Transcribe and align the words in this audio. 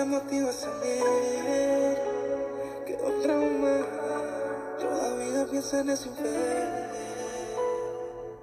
la 0.00 0.06
motiva 0.06 0.48
a 0.48 0.52
salir. 0.52 1.98
Quedó 2.86 3.08
traumada, 3.22 4.76
todavía 4.80 5.46
piensa 5.50 5.80
en 5.80 5.90
ese 5.90 6.08
infierno. 6.08 6.86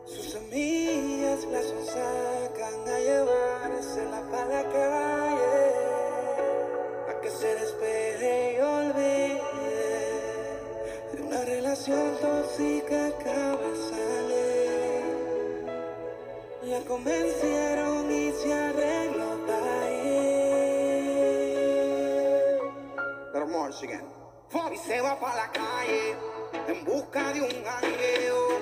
Sus 0.05 0.35
amigas 0.35 1.39
la 1.54 1.61
sacan 1.95 2.79
a 2.95 2.99
llevársela 2.99 4.21
para 4.31 4.45
la 4.55 4.63
calle. 4.75 5.67
A 7.09 7.21
que 7.21 7.29
se 7.31 7.49
despeje 7.61 8.33
y 8.53 8.59
olvide 8.59 9.41
de 11.13 11.21
una 11.23 11.41
relación 11.43 12.17
tóxica 12.21 12.99
que 13.17 13.29
acaba 13.29 13.67
de 13.67 13.77
salir. 13.93 15.01
La 16.71 16.79
convencieron 16.82 17.96
Little 23.81 23.99
more 24.54 24.67
again. 24.67 24.73
Y 24.73 24.77
se 24.77 25.01
va 25.01 25.19
para 25.19 25.36
la 25.36 25.51
calle 25.51 26.15
en 26.68 26.85
busca 26.85 27.33
de 27.33 27.41
un 27.41 27.49
jangueo. 27.49 28.61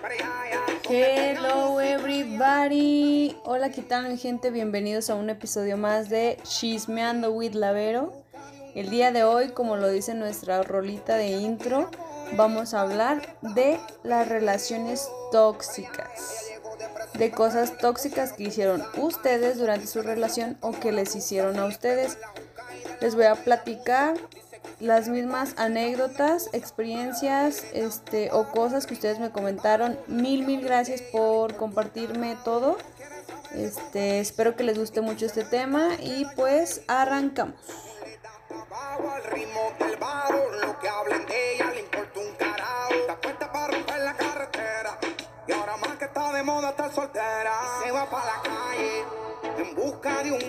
Para 0.00 0.14
allá, 0.14 0.42
allá, 0.42 0.60
donde 0.66 1.32
Hello 1.32 1.80
everybody. 1.80 3.36
Hola, 3.44 3.70
¿qué 3.70 3.82
tal 3.82 4.08
mi 4.08 4.16
gente? 4.16 4.50
Bienvenidos 4.50 5.10
a 5.10 5.14
un 5.14 5.30
episodio 5.30 5.76
más 5.76 6.08
de 6.08 6.38
Chismeando 6.42 7.32
with 7.32 7.52
Lavero. 7.54 8.24
El 8.74 8.90
día 8.90 9.12
de 9.12 9.24
hoy, 9.24 9.50
como 9.50 9.76
lo 9.76 9.88
dice 9.88 10.14
nuestra 10.14 10.62
rolita 10.62 11.16
de 11.16 11.28
intro, 11.28 11.90
vamos 12.36 12.74
a 12.74 12.80
hablar 12.80 13.36
de 13.42 13.78
las 14.02 14.28
relaciones 14.28 15.08
tóxicas. 15.32 16.46
De 17.14 17.30
cosas 17.30 17.76
tóxicas 17.78 18.32
que 18.32 18.44
hicieron 18.44 18.82
ustedes 18.96 19.58
durante 19.58 19.86
su 19.86 20.02
relación 20.02 20.56
o 20.60 20.72
que 20.72 20.92
les 20.92 21.14
hicieron 21.14 21.58
a 21.58 21.66
ustedes. 21.66 22.18
Les 23.00 23.14
voy 23.14 23.24
a 23.24 23.34
platicar 23.34 24.14
las 24.78 25.08
mismas 25.08 25.54
anécdotas, 25.56 26.48
experiencias, 26.52 27.64
este, 27.72 28.30
o 28.32 28.48
cosas 28.48 28.86
que 28.86 28.94
ustedes 28.94 29.18
me 29.18 29.30
comentaron. 29.30 29.98
Mil, 30.06 30.46
mil 30.46 30.62
gracias 30.62 31.02
por 31.02 31.56
compartirme 31.56 32.36
todo. 32.44 32.78
Este, 33.54 34.20
espero 34.20 34.56
que 34.56 34.64
les 34.64 34.78
guste 34.78 35.00
mucho 35.00 35.26
este 35.26 35.44
tema 35.44 35.88
y 36.00 36.24
pues 36.36 36.82
arrancamos. 36.88 37.56
soltera. 46.92 47.52
Se 47.84 47.92
va 47.92 48.08
para 48.10 48.24
la 48.24 48.42
calle 48.42 49.04
en 49.58 49.74
busca 49.74 50.22
de 50.22 50.32
un. 50.32 50.40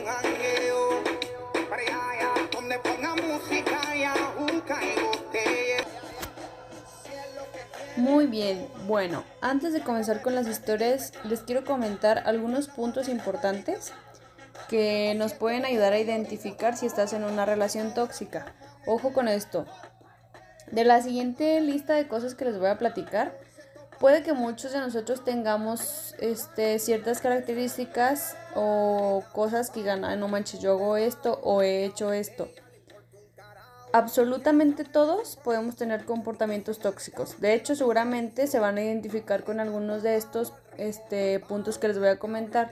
Muy 7.96 8.28
bien, 8.28 8.68
bueno, 8.88 9.24
antes 9.42 9.72
de 9.72 9.82
comenzar 9.82 10.22
con 10.22 10.36
las 10.36 10.48
historias, 10.48 11.14
les 11.24 11.42
quiero 11.42 11.64
comentar 11.64 12.24
algunos 12.26 12.68
puntos 12.68 13.08
importantes 13.08 13.94
que 14.68 15.14
nos 15.16 15.34
pueden 15.34 15.64
ayudar 15.64 15.94
a 15.94 16.00
identificar 16.00 16.76
si 16.76 16.88
estás 16.88 17.14
en 17.14 17.24
una 17.24 17.46
relación 17.46 17.94
tóxica. 17.94 18.54
Ojo 18.86 19.14
con 19.14 19.28
esto. 19.28 19.66
De 20.72 20.84
la 20.84 21.02
siguiente 21.02 21.62
lista 21.62 21.94
de 21.94 22.08
cosas 22.08 22.36
que 22.36 22.46
les 22.46 22.60
voy 22.60 22.70
a 22.70 22.78
platicar, 22.78 23.38
puede 24.02 24.24
que 24.24 24.34
muchos 24.34 24.74
de 24.74 24.80
nosotros 24.80 25.24
tengamos 25.24 26.16
este, 26.20 26.80
ciertas 26.80 27.22
características 27.22 28.36
o 28.56 29.24
cosas 29.32 29.70
que 29.70 29.82
digan, 29.82 30.04
"Ay, 30.04 30.18
no 30.18 30.28
manches, 30.28 30.60
yo 30.60 30.72
hago 30.72 30.98
esto 30.98 31.40
o 31.44 31.62
he 31.62 31.86
hecho 31.86 32.12
esto. 32.12 32.50
Absolutamente 33.94 34.86
todos 34.86 35.38
podemos 35.44 35.76
tener 35.76 36.06
comportamientos 36.06 36.80
tóxicos. 36.80 37.40
De 37.40 37.54
hecho, 37.54 37.76
seguramente 37.76 38.48
se 38.48 38.58
van 38.58 38.78
a 38.78 38.82
identificar 38.82 39.44
con 39.44 39.60
algunos 39.60 40.02
de 40.02 40.16
estos 40.16 40.54
este, 40.78 41.40
puntos 41.40 41.78
que 41.78 41.90
les 41.90 42.00
voy 42.00 42.08
a 42.08 42.18
comentar. 42.18 42.72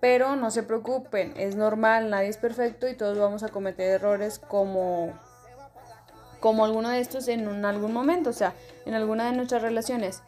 Pero 0.00 0.36
no 0.36 0.50
se 0.50 0.62
preocupen, 0.62 1.34
es 1.36 1.54
normal, 1.54 2.10
nadie 2.10 2.28
es 2.28 2.36
perfecto 2.38 2.88
y 2.88 2.94
todos 2.94 3.18
vamos 3.18 3.42
a 3.42 3.48
cometer 3.48 3.90
errores 3.90 4.38
como, 4.38 5.18
como 6.44 6.66
alguno 6.66 6.90
de 6.90 7.00
estos 7.00 7.26
en 7.28 7.64
algún 7.64 7.94
momento, 7.94 8.28
o 8.28 8.32
sea, 8.34 8.52
en 8.84 8.92
alguna 8.92 9.30
de 9.30 9.34
nuestras 9.34 9.62
relaciones. 9.62 10.20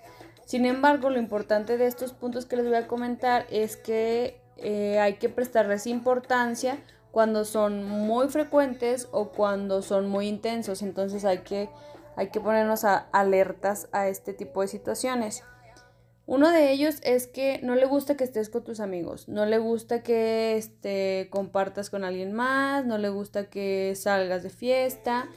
Sin 0.47 0.65
embargo, 0.65 1.11
lo 1.11 1.19
importante 1.19 1.77
de 1.77 1.87
estos 1.87 2.15
puntos 2.15 2.47
que 2.47 2.57
les 2.57 2.65
voy 2.65 2.77
a 2.77 2.87
comentar 2.87 3.45
es 3.51 3.77
que 3.77 4.41
eh, 4.57 4.99
hay 4.99 5.17
que 5.17 5.29
prestarles 5.29 5.87
importancia 5.87 6.79
cuando 7.11 7.45
son 7.45 7.85
muy 7.85 8.29
frecuentes 8.29 9.09
o 9.13 9.29
cuando 9.29 9.83
son 9.83 10.09
muy 10.09 10.27
intensos. 10.27 10.81
Entonces 10.81 11.27
hay 11.27 11.41
que, 11.41 11.69
hay 12.17 12.31
que 12.31 12.41
ponernos 12.41 12.85
a- 12.85 13.09
alertas 13.13 13.89
a 13.93 14.09
este 14.09 14.33
tipo 14.33 14.63
de 14.63 14.69
situaciones. 14.69 15.45
Uno 16.25 16.51
de 16.51 16.71
ellos 16.73 16.95
es 17.03 17.27
que 17.27 17.61
no 17.63 17.75
le 17.75 17.85
gusta 17.85 18.17
que 18.17 18.25
estés 18.25 18.49
con 18.49 18.65
tus 18.65 18.81
amigos, 18.81 19.29
no 19.29 19.45
le 19.45 19.59
gusta 19.59 20.03
que 20.03 20.57
este, 20.57 21.29
compartas 21.31 21.91
con 21.91 22.05
alguien 22.05 22.33
más, 22.33 22.87
no 22.87 22.97
le 22.97 23.11
gusta 23.11 23.51
que 23.51 23.93
salgas 23.95 24.43
de 24.43 24.51
fiesta, 24.51 25.29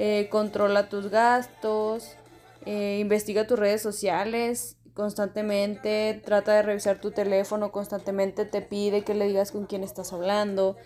eh, 0.00 0.28
controla 0.30 0.88
tus 0.88 1.10
gastos, 1.10 2.16
eh, 2.64 2.98
investiga 3.00 3.48
tus 3.48 3.58
redes 3.58 3.82
sociales 3.82 4.76
constantemente, 4.94 6.20
trata 6.24 6.54
de 6.54 6.62
revisar 6.62 7.00
tu 7.00 7.10
teléfono 7.10 7.70
constantemente, 7.70 8.44
te 8.44 8.62
pide 8.62 9.02
que 9.02 9.14
le 9.14 9.26
digas 9.26 9.52
con 9.52 9.66
quién 9.66 9.84
estás 9.84 10.12
hablando, 10.12 10.76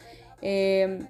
eh, 0.40 1.06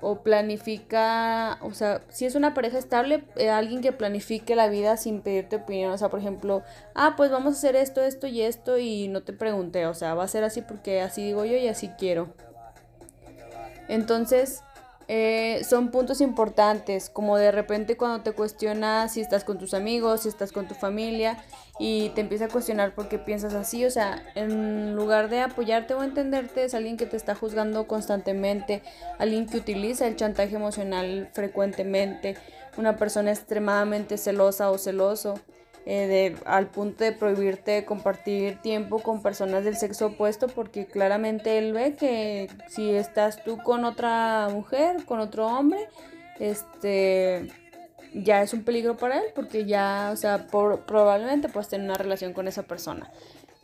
o 0.00 0.22
planifica, 0.22 1.58
o 1.62 1.74
sea, 1.74 2.02
si 2.08 2.24
es 2.24 2.34
una 2.34 2.54
pareja 2.54 2.78
estable, 2.78 3.24
eh, 3.36 3.50
alguien 3.50 3.82
que 3.82 3.92
planifique 3.92 4.56
la 4.56 4.68
vida 4.68 4.96
sin 4.96 5.20
pedirte 5.20 5.56
opinión, 5.56 5.92
o 5.92 5.98
sea, 5.98 6.08
por 6.08 6.20
ejemplo, 6.20 6.62
ah, 6.94 7.14
pues 7.16 7.30
vamos 7.30 7.54
a 7.54 7.58
hacer 7.58 7.76
esto, 7.76 8.00
esto 8.00 8.26
y 8.26 8.42
esto 8.42 8.78
y 8.78 9.08
no 9.08 9.22
te 9.22 9.32
pregunté, 9.32 9.86
o 9.86 9.94
sea, 9.94 10.14
va 10.14 10.24
a 10.24 10.28
ser 10.28 10.42
así 10.44 10.62
porque 10.62 11.02
así 11.02 11.24
digo 11.24 11.44
yo 11.44 11.56
y 11.56 11.68
así 11.68 11.88
quiero. 11.98 12.34
Entonces, 13.88 14.62
eh, 15.12 15.64
son 15.64 15.90
puntos 15.90 16.20
importantes, 16.20 17.10
como 17.10 17.36
de 17.36 17.50
repente 17.50 17.96
cuando 17.96 18.22
te 18.22 18.30
cuestionas 18.30 19.14
si 19.14 19.20
estás 19.20 19.42
con 19.42 19.58
tus 19.58 19.74
amigos, 19.74 20.20
si 20.20 20.28
estás 20.28 20.52
con 20.52 20.68
tu 20.68 20.76
familia 20.76 21.42
y 21.80 22.10
te 22.10 22.20
empieza 22.20 22.44
a 22.44 22.48
cuestionar 22.48 22.94
por 22.94 23.08
qué 23.08 23.18
piensas 23.18 23.54
así, 23.54 23.84
o 23.84 23.90
sea, 23.90 24.22
en 24.36 24.94
lugar 24.94 25.28
de 25.28 25.40
apoyarte 25.40 25.94
o 25.94 26.04
entenderte, 26.04 26.62
es 26.62 26.74
alguien 26.74 26.96
que 26.96 27.06
te 27.06 27.16
está 27.16 27.34
juzgando 27.34 27.88
constantemente, 27.88 28.84
alguien 29.18 29.46
que 29.46 29.56
utiliza 29.56 30.06
el 30.06 30.14
chantaje 30.14 30.54
emocional 30.54 31.28
frecuentemente, 31.32 32.36
una 32.76 32.96
persona 32.96 33.32
extremadamente 33.32 34.16
celosa 34.16 34.70
o 34.70 34.78
celoso 34.78 35.40
eh, 35.92 36.06
de, 36.06 36.36
al 36.44 36.68
punto 36.68 37.02
de 37.02 37.10
prohibirte 37.10 37.84
compartir 37.84 38.62
tiempo 38.62 39.00
con 39.00 39.22
personas 39.22 39.64
del 39.64 39.76
sexo 39.76 40.06
opuesto 40.06 40.46
porque 40.46 40.86
claramente 40.86 41.58
él 41.58 41.72
ve 41.72 41.96
que 41.96 42.48
si 42.68 42.90
estás 42.90 43.42
tú 43.42 43.58
con 43.58 43.84
otra 43.84 44.46
mujer, 44.52 45.04
con 45.04 45.18
otro 45.18 45.48
hombre, 45.48 45.88
este 46.38 47.48
ya 48.14 48.40
es 48.40 48.52
un 48.52 48.62
peligro 48.62 48.96
para 48.96 49.18
él 49.18 49.24
porque 49.34 49.64
ya, 49.64 50.10
o 50.12 50.16
sea, 50.16 50.46
por, 50.46 50.86
probablemente 50.86 51.48
puedes 51.48 51.68
tener 51.68 51.86
una 51.86 51.98
relación 51.98 52.34
con 52.34 52.46
esa 52.46 52.62
persona. 52.62 53.10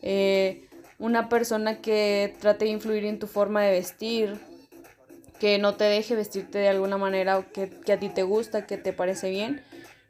Eh, 0.02 0.68
una 0.98 1.28
persona 1.28 1.80
que 1.80 2.34
trate 2.40 2.64
de 2.64 2.72
influir 2.72 3.04
en 3.04 3.20
tu 3.20 3.28
forma 3.28 3.62
de 3.62 3.70
vestir, 3.70 4.36
que 5.38 5.58
no 5.58 5.76
te 5.76 5.84
deje 5.84 6.16
vestirte 6.16 6.58
de 6.58 6.70
alguna 6.70 6.96
manera 6.96 7.38
o 7.38 7.52
que, 7.52 7.70
que 7.70 7.92
a 7.92 8.00
ti 8.00 8.08
te 8.08 8.24
gusta, 8.24 8.66
que 8.66 8.78
te 8.78 8.92
parece 8.92 9.30
bien 9.30 9.62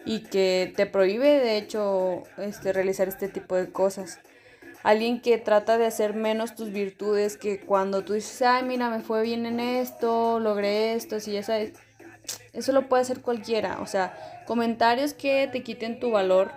y 0.06 0.20
que 0.20 0.72
te 0.76 0.86
prohíbe 0.86 1.28
de 1.28 1.58
hecho 1.58 2.22
este, 2.38 2.72
realizar 2.72 3.08
este 3.08 3.28
tipo 3.28 3.56
de 3.56 3.70
cosas. 3.70 4.20
Alguien 4.84 5.20
que 5.20 5.36
trata 5.36 5.78
de 5.78 5.86
hacer 5.86 6.14
menos 6.14 6.54
tus 6.54 6.70
virtudes, 6.70 7.36
que 7.36 7.58
cuando 7.60 8.04
tú 8.04 8.12
dices, 8.12 8.40
ay, 8.42 8.62
mira, 8.62 8.88
me 8.88 9.00
fue 9.00 9.22
bien 9.22 9.44
en 9.44 9.58
esto, 9.58 10.38
logré 10.38 10.94
esto, 10.94 11.18
si 11.18 11.32
ya 11.32 11.42
sabes, 11.42 11.72
eso 12.52 12.70
lo 12.70 12.88
puede 12.88 13.02
hacer 13.02 13.20
cualquiera. 13.20 13.80
O 13.80 13.86
sea, 13.86 14.44
comentarios 14.46 15.12
que 15.12 15.48
te 15.50 15.64
quiten 15.64 15.98
tu 15.98 16.12
valor, 16.12 16.52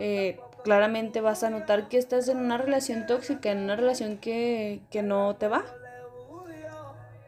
eh, 0.00 0.40
claramente 0.64 1.20
vas 1.20 1.44
a 1.44 1.50
notar 1.50 1.88
que 1.88 1.98
estás 1.98 2.28
en 2.28 2.38
una 2.38 2.58
relación 2.58 3.06
tóxica, 3.06 3.52
en 3.52 3.58
una 3.58 3.76
relación 3.76 4.18
que, 4.18 4.80
que 4.90 5.02
no 5.02 5.36
te 5.36 5.46
va. 5.46 5.64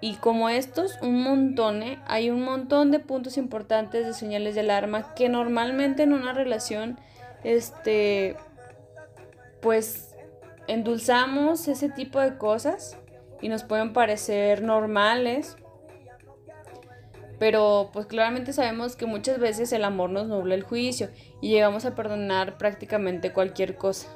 Y 0.05 0.17
como 0.17 0.51
estos, 0.51 0.99
un 1.01 1.23
montón, 1.23 1.83
¿eh? 1.83 1.99
Hay 2.07 2.29
un 2.29 2.43
montón 2.43 2.91
de 2.91 2.99
puntos 2.99 3.39
importantes 3.39 4.05
de 4.05 4.13
señales 4.13 4.55
de 4.55 4.61
alarma 4.61 5.15
que 5.15 5.31
normalmente 5.31 6.03
en 6.03 6.13
una 6.13 6.35
relación, 6.35 7.01
este, 7.43 8.37
pues, 9.63 10.15
endulzamos 10.67 11.69
ese 11.69 11.89
tipo 11.89 12.21
de 12.21 12.37
cosas 12.37 12.99
y 13.41 13.49
nos 13.49 13.65
pueden 13.65 13.95
parecer 13.95 14.61
normales. 14.61 15.57
Pero 17.39 17.89
pues 17.95 18.05
claramente 18.05 18.53
sabemos 18.53 18.97
que 18.97 19.07
muchas 19.07 19.39
veces 19.39 19.73
el 19.73 19.85
amor 19.85 20.11
nos 20.11 20.29
nubla 20.29 20.55
el 20.55 20.65
juicio 20.65 21.09
y 21.41 21.49
llegamos 21.49 21.87
a 21.87 21.95
perdonar 21.95 22.59
prácticamente 22.59 23.33
cualquier 23.33 23.79
cosa. 23.79 24.11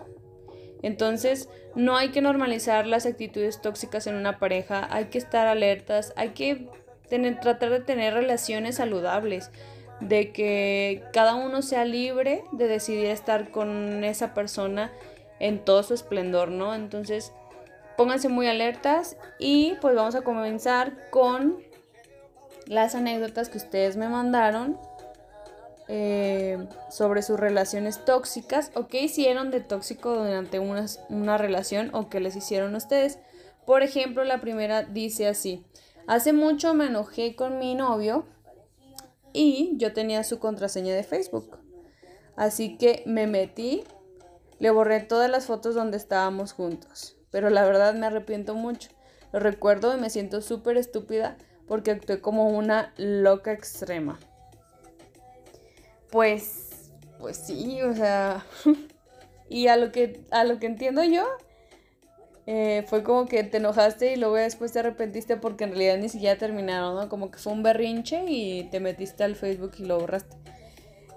Entonces, 0.82 1.48
no 1.74 1.96
hay 1.96 2.10
que 2.10 2.20
normalizar 2.20 2.86
las 2.86 3.06
actitudes 3.06 3.60
tóxicas 3.60 4.06
en 4.06 4.14
una 4.14 4.38
pareja, 4.38 4.86
hay 4.90 5.06
que 5.06 5.18
estar 5.18 5.46
alertas, 5.46 6.12
hay 6.16 6.30
que 6.30 6.68
tener, 7.08 7.40
tratar 7.40 7.70
de 7.70 7.80
tener 7.80 8.14
relaciones 8.14 8.76
saludables, 8.76 9.50
de 10.00 10.32
que 10.32 11.02
cada 11.12 11.34
uno 11.34 11.62
sea 11.62 11.84
libre 11.84 12.44
de 12.52 12.68
decidir 12.68 13.06
estar 13.06 13.50
con 13.50 14.04
esa 14.04 14.34
persona 14.34 14.92
en 15.40 15.58
todo 15.58 15.82
su 15.82 15.94
esplendor, 15.94 16.50
¿no? 16.50 16.74
Entonces, 16.74 17.32
pónganse 17.96 18.28
muy 18.28 18.46
alertas 18.46 19.16
y 19.40 19.74
pues 19.80 19.96
vamos 19.96 20.14
a 20.14 20.22
comenzar 20.22 21.10
con 21.10 21.58
las 22.66 22.94
anécdotas 22.94 23.48
que 23.48 23.58
ustedes 23.58 23.96
me 23.96 24.08
mandaron 24.08 24.78
eh, 25.88 26.68
sobre 26.90 27.22
sus 27.22 27.40
relaciones 27.40 28.04
tóxicas 28.04 28.70
o 28.74 28.88
qué 28.88 29.02
hicieron 29.02 29.50
de 29.50 29.60
tóxico 29.60 30.14
durante 30.14 30.58
una, 30.58 30.84
una 31.08 31.38
relación 31.38 31.90
o 31.94 32.10
qué 32.10 32.20
les 32.20 32.36
hicieron 32.36 32.74
ustedes. 32.74 33.18
Por 33.66 33.82
ejemplo, 33.82 34.24
la 34.24 34.40
primera 34.40 34.82
dice 34.82 35.26
así, 35.28 35.64
hace 36.06 36.32
mucho 36.32 36.74
me 36.74 36.86
enojé 36.86 37.36
con 37.36 37.58
mi 37.58 37.74
novio 37.74 38.26
y 39.32 39.72
yo 39.76 39.92
tenía 39.92 40.24
su 40.24 40.38
contraseña 40.38 40.94
de 40.94 41.04
Facebook. 41.04 41.58
Así 42.36 42.76
que 42.76 43.02
me 43.06 43.26
metí, 43.26 43.84
le 44.58 44.70
borré 44.70 45.00
todas 45.00 45.30
las 45.30 45.46
fotos 45.46 45.74
donde 45.74 45.96
estábamos 45.96 46.52
juntos, 46.52 47.16
pero 47.30 47.50
la 47.50 47.64
verdad 47.64 47.94
me 47.94 48.06
arrepiento 48.06 48.54
mucho. 48.54 48.90
Lo 49.32 49.40
recuerdo 49.40 49.96
y 49.96 50.00
me 50.00 50.10
siento 50.10 50.40
súper 50.40 50.76
estúpida 50.76 51.36
porque 51.66 51.90
actué 51.90 52.20
como 52.20 52.48
una 52.48 52.92
loca 52.96 53.52
extrema. 53.52 54.18
Pues, 56.10 56.90
pues 57.18 57.36
sí, 57.36 57.82
o 57.82 57.94
sea, 57.94 58.44
y 59.48 59.66
a 59.68 59.76
lo 59.76 59.92
que, 59.92 60.24
a 60.30 60.44
lo 60.44 60.58
que 60.58 60.66
entiendo 60.66 61.04
yo, 61.04 61.26
eh, 62.46 62.84
fue 62.86 63.02
como 63.02 63.26
que 63.26 63.44
te 63.44 63.58
enojaste 63.58 64.14
y 64.14 64.16
luego 64.16 64.36
después 64.36 64.72
te 64.72 64.78
arrepentiste 64.78 65.36
porque 65.36 65.64
en 65.64 65.70
realidad 65.70 65.98
ni 65.98 66.08
siquiera 66.08 66.38
terminaron, 66.38 66.94
¿no? 66.94 67.08
Como 67.10 67.30
que 67.30 67.38
fue 67.38 67.52
un 67.52 67.62
berrinche 67.62 68.24
y 68.26 68.64
te 68.70 68.80
metiste 68.80 69.22
al 69.22 69.36
Facebook 69.36 69.72
y 69.78 69.84
lo 69.84 70.00
borraste. 70.00 70.36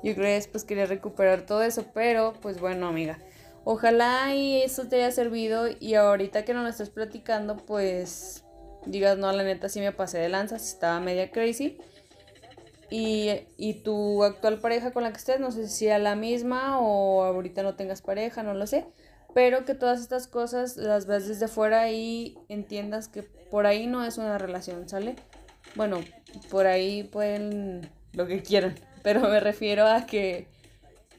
Yo 0.04 0.14
creo 0.14 0.26
que 0.26 0.34
después 0.34 0.66
quería 0.66 0.88
recuperar 0.88 1.46
todo 1.46 1.62
eso, 1.64 1.86
pero 1.94 2.34
pues 2.42 2.60
bueno, 2.60 2.88
amiga. 2.88 3.20
Ojalá 3.64 4.36
y 4.36 4.62
eso 4.62 4.90
te 4.90 4.98
haya 4.98 5.12
servido 5.12 5.68
y 5.80 5.94
ahorita 5.94 6.44
que 6.44 6.54
no 6.54 6.64
lo 6.64 6.70
estás 6.70 6.90
platicando, 6.90 7.56
pues 7.56 8.44
digas, 8.86 9.18
no, 9.18 9.32
la 9.32 9.44
neta 9.44 9.70
sí 9.70 9.80
me 9.80 9.92
pasé 9.92 10.18
de 10.18 10.30
lanza, 10.30 10.60
si 10.60 10.74
estaba 10.74 11.00
media 11.00 11.32
crazy. 11.32 11.78
Y, 12.94 13.82
tu 13.86 14.24
actual 14.24 14.60
pareja 14.60 14.92
con 14.92 15.04
la 15.04 15.12
que 15.12 15.18
estés, 15.18 15.40
no 15.40 15.52
sé 15.52 15.68
si 15.68 15.86
sea 15.86 15.98
la 15.98 16.16
misma 16.16 16.80
o 16.82 17.24
ahorita 17.24 17.64
no 17.64 17.76
tengas 17.76 18.02
pareja, 18.02 18.44
no 18.44 18.54
lo 18.54 18.68
sé. 18.68 18.86
Pero 19.34 19.64
que 19.64 19.76
todas 19.76 20.02
estas 20.02 20.28
cosas 20.28 20.76
las 20.76 21.06
ves 21.06 21.26
desde 21.28 21.48
fuera 21.48 21.90
y 21.90 22.38
entiendas 22.50 23.08
que 23.08 23.24
por 23.24 23.66
ahí 23.66 23.88
no 23.88 24.04
es 24.04 24.18
una 24.18 24.38
relación, 24.38 24.90
¿sale? 24.90 25.16
Bueno, 25.76 26.04
por 26.50 26.68
ahí 26.68 27.04
pueden 27.04 27.90
lo 28.12 28.28
que 28.28 28.44
quieran, 28.44 28.76
pero 29.04 29.22
me 29.22 29.40
refiero 29.40 29.88
a 29.88 30.06
que 30.06 30.48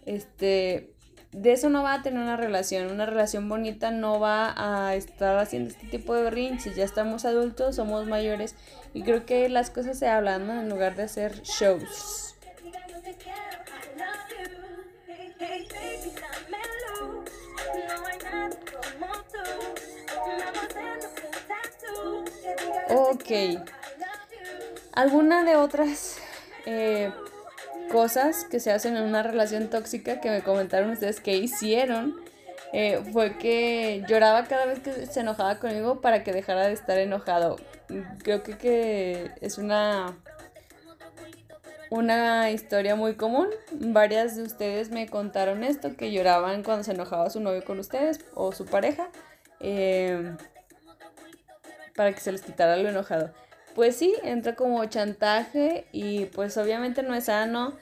este 0.05 0.92
de 1.33 1.53
eso 1.53 1.71
no 1.71 1.83
va 1.83 1.95
a 1.95 2.03
tener 2.03 2.21
una 2.21 2.37
relación. 2.37 2.91
Una 2.91 3.07
relación 3.07 3.49
bonita 3.49 3.91
no 3.91 4.21
va 4.21 4.55
a 4.57 4.95
estar 4.95 5.39
haciendo 5.39 5.71
este 5.71 5.87
tipo 5.87 6.15
de 6.15 6.23
berrinches. 6.23 6.77
Ya 6.77 6.85
estamos 6.85 7.25
adultos, 7.25 7.77
somos 7.77 8.07
mayores 8.07 8.55
y 8.95 9.03
creo 9.03 9.25
que 9.25 9.49
las 9.49 9.71
cosas 9.71 9.99
se 9.99 10.09
hablan, 10.09 10.47
¿no? 10.47 10.61
En 10.61 10.69
lugar 10.69 10.95
de 10.95 11.05
hacer 11.05 11.43
shows. 11.43 12.35
Ok. 22.91 23.63
¿Alguna 24.93 25.43
de 25.45 25.57
otras 25.57 26.19
eh, 26.67 27.11
cosas 27.93 28.47
que 28.51 28.59
se 28.59 28.73
hacen 28.73 28.97
en 28.97 29.05
una 29.05 29.23
relación 29.23 29.69
tóxica 29.69 30.21
que 30.21 30.31
me 30.31 30.43
comentaron 30.43 30.91
ustedes 30.91 31.21
que 31.21 31.37
hicieron 31.37 32.17
eh, 32.73 33.03
fue 33.13 33.37
que 33.37 34.03
lloraba 34.09 34.45
cada 34.45 34.65
vez 34.65 34.81
que 34.81 35.07
se 35.07 35.21
enojaba 35.21 35.59
conmigo 35.59 36.01
para 36.01 36.25
que 36.25 36.33
dejara 36.33 36.67
de 36.67 36.73
estar 36.73 36.99
enojado. 36.99 37.57
Creo 38.25 38.43
que, 38.43 38.57
que 38.57 39.31
es 39.43 39.59
una 39.59 40.17
una 41.91 42.51
historia 42.51 42.97
muy 42.97 43.17
común. 43.17 43.49
Varias 43.73 44.35
de 44.37 44.45
ustedes 44.45 44.91
me 44.91 45.07
contaron 45.07 45.63
esto, 45.63 45.95
que 45.95 46.11
lloraban 46.11 46.63
cuando 46.63 46.85
se 46.85 46.93
enojaba 46.93 47.29
su 47.29 47.41
novio 47.41 47.63
con 47.63 47.79
ustedes 47.79 48.21
o 48.35 48.53
su 48.53 48.65
pareja, 48.65 49.11
eh, 49.61 50.35
para 51.95 52.15
que 52.15 52.21
se 52.21 52.33
les 52.33 52.41
quitara 52.41 52.79
lo 52.79 52.89
enojado 52.89 53.35
pues 53.75 53.97
sí, 53.97 54.15
entra 54.23 54.55
como 54.55 54.85
chantaje 54.87 55.87
y 55.93 56.27
pues 56.27 56.57
obviamente 56.57 57.03
no 57.03 57.15
es 57.15 57.25
sano. 57.25 57.77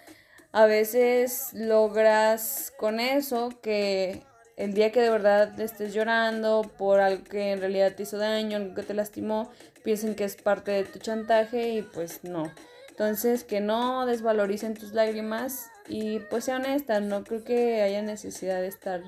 A 0.52 0.66
veces 0.66 1.50
logras 1.52 2.72
con 2.76 3.00
eso 3.00 3.50
que 3.62 4.22
el 4.56 4.74
día 4.74 4.92
que 4.92 5.00
de 5.00 5.10
verdad 5.10 5.58
estés 5.60 5.94
llorando 5.94 6.62
por 6.76 7.00
algo 7.00 7.24
que 7.24 7.52
en 7.52 7.60
realidad 7.60 7.94
te 7.94 8.02
hizo 8.02 8.18
daño, 8.18 8.56
algo 8.56 8.74
que 8.74 8.82
te 8.82 8.94
lastimó, 8.94 9.50
piensen 9.84 10.14
que 10.14 10.24
es 10.24 10.36
parte 10.36 10.72
de 10.72 10.84
tu 10.84 10.98
chantaje 10.98 11.68
y 11.70 11.82
pues 11.82 12.24
no. 12.24 12.52
Entonces 12.88 13.44
que 13.44 13.60
no 13.60 14.04
desvaloricen 14.06 14.74
tus 14.74 14.92
lágrimas 14.92 15.70
y 15.88 16.18
pues 16.18 16.44
sea 16.44 16.56
honesta, 16.56 17.00
no 17.00 17.24
creo 17.24 17.44
que 17.44 17.80
haya 17.82 18.02
necesidad 18.02 18.60
de 18.60 18.68
estar 18.68 19.02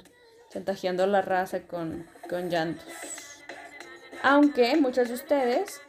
chantajeando 0.51 1.05
a 1.05 1.07
la 1.07 1.23
raza 1.23 1.63
con, 1.63 2.07
con 2.29 2.49
llantos. 2.49 2.87
Aunque 4.23 4.77
muchos 4.77 5.09
de 5.09 5.15
ustedes 5.15 5.81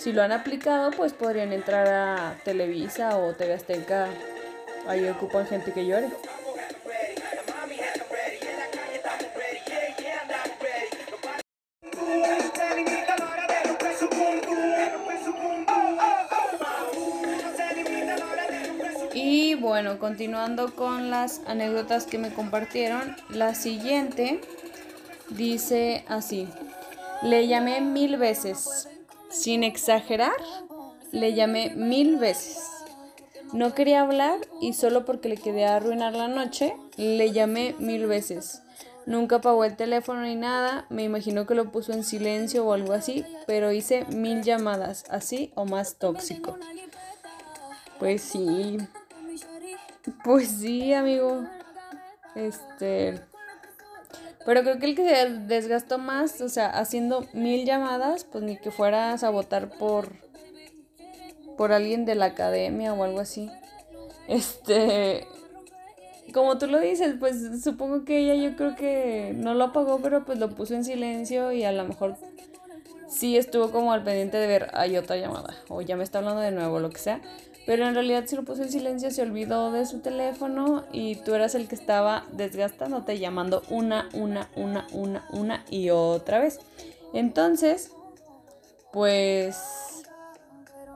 si 0.00 0.12
lo 0.12 0.22
han 0.22 0.32
aplicado, 0.32 0.90
pues 0.92 1.12
podrían 1.12 1.52
entrar 1.52 1.86
a 1.86 2.34
Televisa 2.42 3.18
o 3.18 3.34
TV 3.34 3.52
Azteca. 3.52 4.08
Ahí 4.88 5.06
ocupan 5.08 5.46
gente 5.46 5.72
que 5.72 5.86
llore. 5.86 6.08
Y 19.12 19.54
bueno, 19.56 19.98
continuando 19.98 20.74
con 20.74 21.10
las 21.10 21.42
anécdotas 21.46 22.06
que 22.06 22.16
me 22.16 22.32
compartieron, 22.32 23.16
la 23.28 23.54
siguiente 23.54 24.40
dice 25.28 26.04
así. 26.08 26.48
Le 27.22 27.46
llamé 27.46 27.82
mil 27.82 28.16
veces, 28.16 28.88
sin 29.30 29.62
exagerar, 29.64 30.32
le 31.12 31.34
llamé 31.34 31.70
mil 31.74 32.16
veces. 32.16 32.58
No 33.52 33.74
quería 33.74 34.02
hablar 34.02 34.38
y 34.60 34.74
solo 34.74 35.04
porque 35.04 35.28
le 35.28 35.36
quedé 35.36 35.66
a 35.66 35.76
arruinar 35.76 36.14
la 36.14 36.28
noche, 36.28 36.76
le 36.96 37.32
llamé 37.32 37.74
mil 37.78 38.06
veces. 38.06 38.62
Nunca 39.06 39.36
apagó 39.36 39.64
el 39.64 39.76
teléfono 39.76 40.22
ni 40.22 40.36
nada, 40.36 40.86
me 40.88 41.02
imagino 41.02 41.46
que 41.46 41.54
lo 41.54 41.72
puso 41.72 41.92
en 41.92 42.04
silencio 42.04 42.64
o 42.64 42.72
algo 42.72 42.92
así, 42.92 43.24
pero 43.46 43.72
hice 43.72 44.04
mil 44.06 44.42
llamadas, 44.42 45.04
así 45.08 45.52
o 45.56 45.64
más 45.64 45.96
tóxico. 45.96 46.58
Pues 47.98 48.22
sí. 48.22 48.78
Pues 50.22 50.48
sí, 50.48 50.92
amigo. 50.92 51.44
Este, 52.34 53.20
pero 54.46 54.62
creo 54.62 54.78
que 54.78 54.86
el 54.86 54.96
que 54.96 55.08
se 55.08 55.28
desgastó 55.46 55.98
más, 55.98 56.40
o 56.40 56.48
sea, 56.48 56.68
haciendo 56.70 57.26
mil 57.32 57.64
llamadas, 57.64 58.24
pues 58.24 58.42
ni 58.44 58.56
que 58.56 58.70
fueras 58.70 59.22
a 59.22 59.30
votar 59.30 59.70
por 59.70 60.12
por 61.60 61.72
alguien 61.72 62.06
de 62.06 62.14
la 62.14 62.24
academia 62.24 62.94
o 62.94 63.04
algo 63.04 63.20
así. 63.20 63.50
Este, 64.28 65.26
como 66.32 66.56
tú 66.56 66.66
lo 66.68 66.80
dices, 66.80 67.16
pues 67.20 67.62
supongo 67.62 68.06
que 68.06 68.18
ella 68.18 68.34
yo 68.34 68.56
creo 68.56 68.76
que 68.76 69.34
no 69.36 69.52
lo 69.52 69.64
apagó, 69.64 70.00
pero 70.00 70.24
pues 70.24 70.38
lo 70.38 70.48
puso 70.48 70.74
en 70.74 70.84
silencio 70.84 71.52
y 71.52 71.64
a 71.64 71.72
lo 71.72 71.84
mejor 71.84 72.16
sí 73.08 73.36
estuvo 73.36 73.70
como 73.70 73.92
al 73.92 74.02
pendiente 74.02 74.38
de 74.38 74.46
ver, 74.46 74.70
hay 74.72 74.96
otra 74.96 75.16
llamada 75.16 75.54
o 75.68 75.82
ya 75.82 75.96
me 75.96 76.04
está 76.04 76.20
hablando 76.20 76.40
de 76.40 76.52
nuevo, 76.52 76.80
lo 76.80 76.88
que 76.88 76.98
sea. 76.98 77.20
Pero 77.70 77.86
en 77.86 77.94
realidad 77.94 78.24
si 78.26 78.34
lo 78.34 78.42
puso 78.42 78.64
en 78.64 78.72
silencio, 78.72 79.12
se 79.12 79.22
olvidó 79.22 79.70
de 79.70 79.86
su 79.86 80.00
teléfono 80.00 80.82
y 80.90 81.14
tú 81.14 81.36
eras 81.36 81.54
el 81.54 81.68
que 81.68 81.76
estaba 81.76 82.24
desgastándote 82.32 83.20
llamando 83.20 83.62
una, 83.70 84.08
una, 84.12 84.48
una, 84.56 84.88
una, 84.90 85.24
una 85.30 85.64
y 85.70 85.90
otra 85.90 86.40
vez. 86.40 86.58
Entonces, 87.14 87.92
pues 88.92 90.02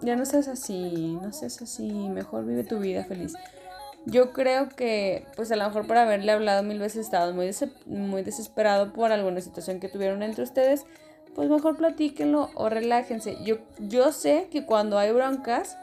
ya 0.03 0.17
no 0.17 0.27
seas 0.27 0.49
así, 0.49 1.17
no 1.23 1.33
seas 1.33 1.63
así, 1.63 1.93
mejor 1.93 2.45
vive 2.45 2.65
tu 2.65 2.81
vida 2.81 3.05
feliz. 3.05 3.35
Yo 4.05 4.33
creo 4.33 4.69
que, 4.69 5.29
pues 5.37 5.53
a 5.53 5.57
lo 5.57 5.67
mejor 5.67 5.87
por 5.87 5.97
haberle 5.97 6.33
hablado 6.33 6.65
mil 6.65 6.81
veces 6.81 7.03
estado 7.03 7.33
muy, 7.33 7.53
muy 7.87 8.25
desesperado 8.25 8.93
por 8.93 9.13
alguna 9.13 9.41
situación 9.41 9.79
que 9.79 9.89
tuvieron 9.89 10.25
entre 10.25 10.43
ustedes, 10.43 10.87
pues 11.37 11.49
mejor 11.49 11.77
platíquenlo 11.77 12.51
o 12.57 12.69
relájense. 12.69 13.37
Yo, 13.45 13.59
yo 13.79 14.11
sé 14.11 14.49
que 14.51 14.67
cuando 14.67 14.99
hay 14.99 15.13
broncas, 15.13 15.77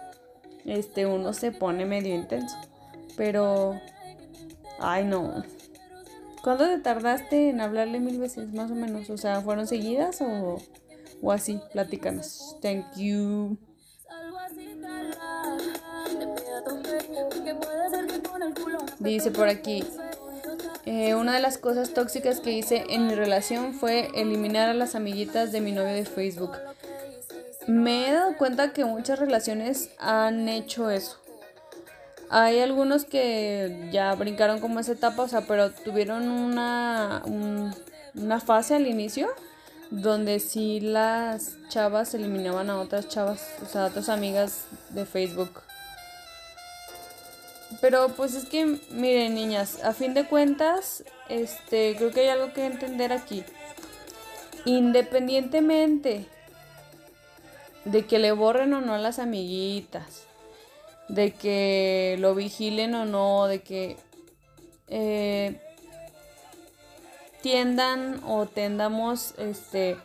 este, 0.65 1.05
uno 1.05 1.33
se 1.33 1.51
pone 1.51 1.85
medio 1.85 2.15
intenso. 2.15 2.55
Pero, 3.17 3.79
ay 4.79 5.05
no. 5.05 5.43
¿Cuánto 6.43 6.65
te 6.65 6.79
tardaste 6.79 7.49
en 7.49 7.61
hablarle 7.61 7.99
mil 7.99 8.19
veces, 8.19 8.51
más 8.53 8.71
o 8.71 8.75
menos? 8.75 9.09
O 9.09 9.17
sea, 9.17 9.41
¿fueron 9.41 9.67
seguidas 9.67 10.21
o, 10.21 10.57
o 11.21 11.31
así? 11.31 11.59
Platícanos. 11.71 12.57
Thank 12.61 12.97
you. 12.97 13.57
Dice 18.99 19.31
por 19.31 19.47
aquí, 19.47 19.83
eh, 20.85 21.15
una 21.15 21.33
de 21.33 21.39
las 21.39 21.57
cosas 21.57 21.93
tóxicas 21.93 22.39
que 22.39 22.51
hice 22.51 22.85
en 22.89 23.07
mi 23.07 23.15
relación 23.15 23.73
fue 23.73 24.09
eliminar 24.15 24.69
a 24.69 24.73
las 24.73 24.95
amiguitas 24.95 25.51
de 25.51 25.61
mi 25.61 25.71
novio 25.71 25.93
de 25.93 26.05
Facebook. 26.05 26.51
Me 27.67 28.09
he 28.09 28.13
dado 28.13 28.37
cuenta 28.37 28.73
que 28.73 28.85
muchas 28.85 29.19
relaciones 29.19 29.89
han 29.99 30.49
hecho 30.49 30.89
eso. 30.89 31.17
Hay 32.29 32.59
algunos 32.59 33.05
que 33.05 33.89
ya 33.91 34.15
brincaron 34.15 34.59
como 34.59 34.79
esa 34.79 34.93
etapa, 34.93 35.23
o 35.23 35.27
sea, 35.27 35.41
pero 35.41 35.71
tuvieron 35.71 36.29
una, 36.29 37.21
una 38.15 38.39
fase 38.39 38.75
al 38.75 38.87
inicio 38.87 39.29
donde 39.91 40.39
sí 40.39 40.79
las 40.79 41.57
chavas 41.67 42.13
eliminaban 42.13 42.69
a 42.69 42.79
otras 42.79 43.09
chavas, 43.09 43.45
o 43.61 43.65
sea, 43.65 43.83
a 43.83 43.87
otras 43.87 44.07
amigas 44.07 44.63
de 44.89 45.05
Facebook. 45.05 45.61
Pero 47.81 48.09
pues 48.09 48.33
es 48.33 48.45
que, 48.45 48.79
miren 48.91 49.35
niñas, 49.35 49.83
a 49.83 49.93
fin 49.93 50.13
de 50.13 50.25
cuentas, 50.25 51.03
este, 51.29 51.95
creo 51.97 52.11
que 52.11 52.21
hay 52.21 52.29
algo 52.29 52.53
que 52.53 52.65
entender 52.65 53.13
aquí. 53.13 53.43
Independientemente 54.65 56.27
de 57.85 58.05
que 58.05 58.19
le 58.19 58.31
borren 58.31 58.73
o 58.73 58.81
no 58.81 58.93
a 58.93 58.97
las 58.97 59.19
amiguitas, 59.19 60.25
de 61.07 61.31
que 61.31 62.15
lo 62.19 62.35
vigilen 62.35 62.95
o 62.95 63.05
no, 63.05 63.47
de 63.47 63.61
que 63.61 63.97
eh, 64.87 65.59
tiendan 67.41 68.21
o 68.25 68.45
tendamos 68.45 69.33
este, 69.37 69.97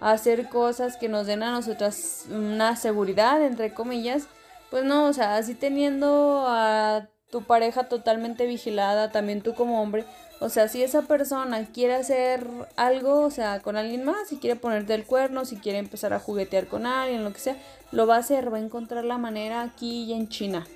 a 0.00 0.12
hacer 0.12 0.48
cosas 0.48 0.96
que 0.96 1.08
nos 1.08 1.26
den 1.26 1.42
a 1.42 1.52
nosotras 1.52 2.26
una 2.30 2.76
seguridad, 2.76 3.42
entre 3.44 3.72
comillas, 3.72 4.24
pues 4.70 4.84
no, 4.84 5.06
o 5.06 5.12
sea, 5.12 5.36
así 5.36 5.54
teniendo 5.54 6.44
a 6.46 7.08
tu 7.30 7.42
pareja 7.42 7.84
totalmente 7.84 8.46
vigilada, 8.46 9.10
también 9.10 9.42
tú 9.42 9.54
como 9.54 9.82
hombre. 9.82 10.04
O 10.42 10.48
sea, 10.48 10.66
si 10.66 10.82
esa 10.82 11.02
persona 11.02 11.66
quiere 11.66 11.94
hacer 11.94 12.44
algo, 12.74 13.20
o 13.20 13.30
sea, 13.30 13.60
con 13.60 13.76
alguien 13.76 14.04
más, 14.04 14.28
si 14.28 14.38
quiere 14.38 14.56
ponerte 14.56 14.92
el 14.92 15.06
cuerno, 15.06 15.44
si 15.44 15.56
quiere 15.56 15.78
empezar 15.78 16.12
a 16.12 16.18
juguetear 16.18 16.66
con 16.66 16.84
alguien, 16.84 17.22
lo 17.22 17.32
que 17.32 17.38
sea, 17.38 17.56
lo 17.92 18.08
va 18.08 18.16
a 18.16 18.18
hacer, 18.18 18.52
va 18.52 18.56
a 18.56 18.60
encontrar 18.60 19.04
la 19.04 19.18
manera 19.18 19.62
aquí 19.62 20.02
y 20.02 20.12
en 20.12 20.28
China. 20.28 20.66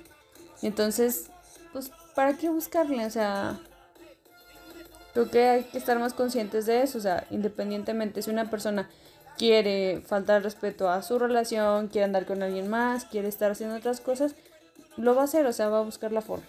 Entonces, 0.61 1.31
pues, 1.73 1.91
¿para 2.15 2.37
qué 2.37 2.47
buscarle? 2.47 3.05
O 3.05 3.09
sea, 3.09 3.59
creo 5.13 5.29
que 5.29 5.49
hay 5.49 5.63
que 5.65 5.77
estar 5.77 5.99
más 5.99 6.13
conscientes 6.13 6.65
de 6.65 6.83
eso. 6.83 6.97
O 6.97 7.01
sea, 7.01 7.27
independientemente 7.29 8.21
si 8.21 8.31
una 8.31 8.49
persona 8.49 8.89
quiere 9.37 10.01
faltar 10.05 10.43
respeto 10.43 10.89
a 10.89 11.03
su 11.03 11.19
relación, 11.19 11.89
quiere 11.89 12.05
andar 12.05 12.25
con 12.25 12.41
alguien 12.41 12.69
más, 12.69 13.03
quiere 13.03 13.27
estar 13.27 13.51
haciendo 13.51 13.75
otras 13.75 13.99
cosas, 13.99 14.33
lo 14.95 15.13
va 15.13 15.23
a 15.23 15.25
hacer, 15.25 15.45
o 15.45 15.51
sea, 15.51 15.67
va 15.67 15.79
a 15.79 15.83
buscar 15.83 16.13
la 16.13 16.21
forma. 16.21 16.47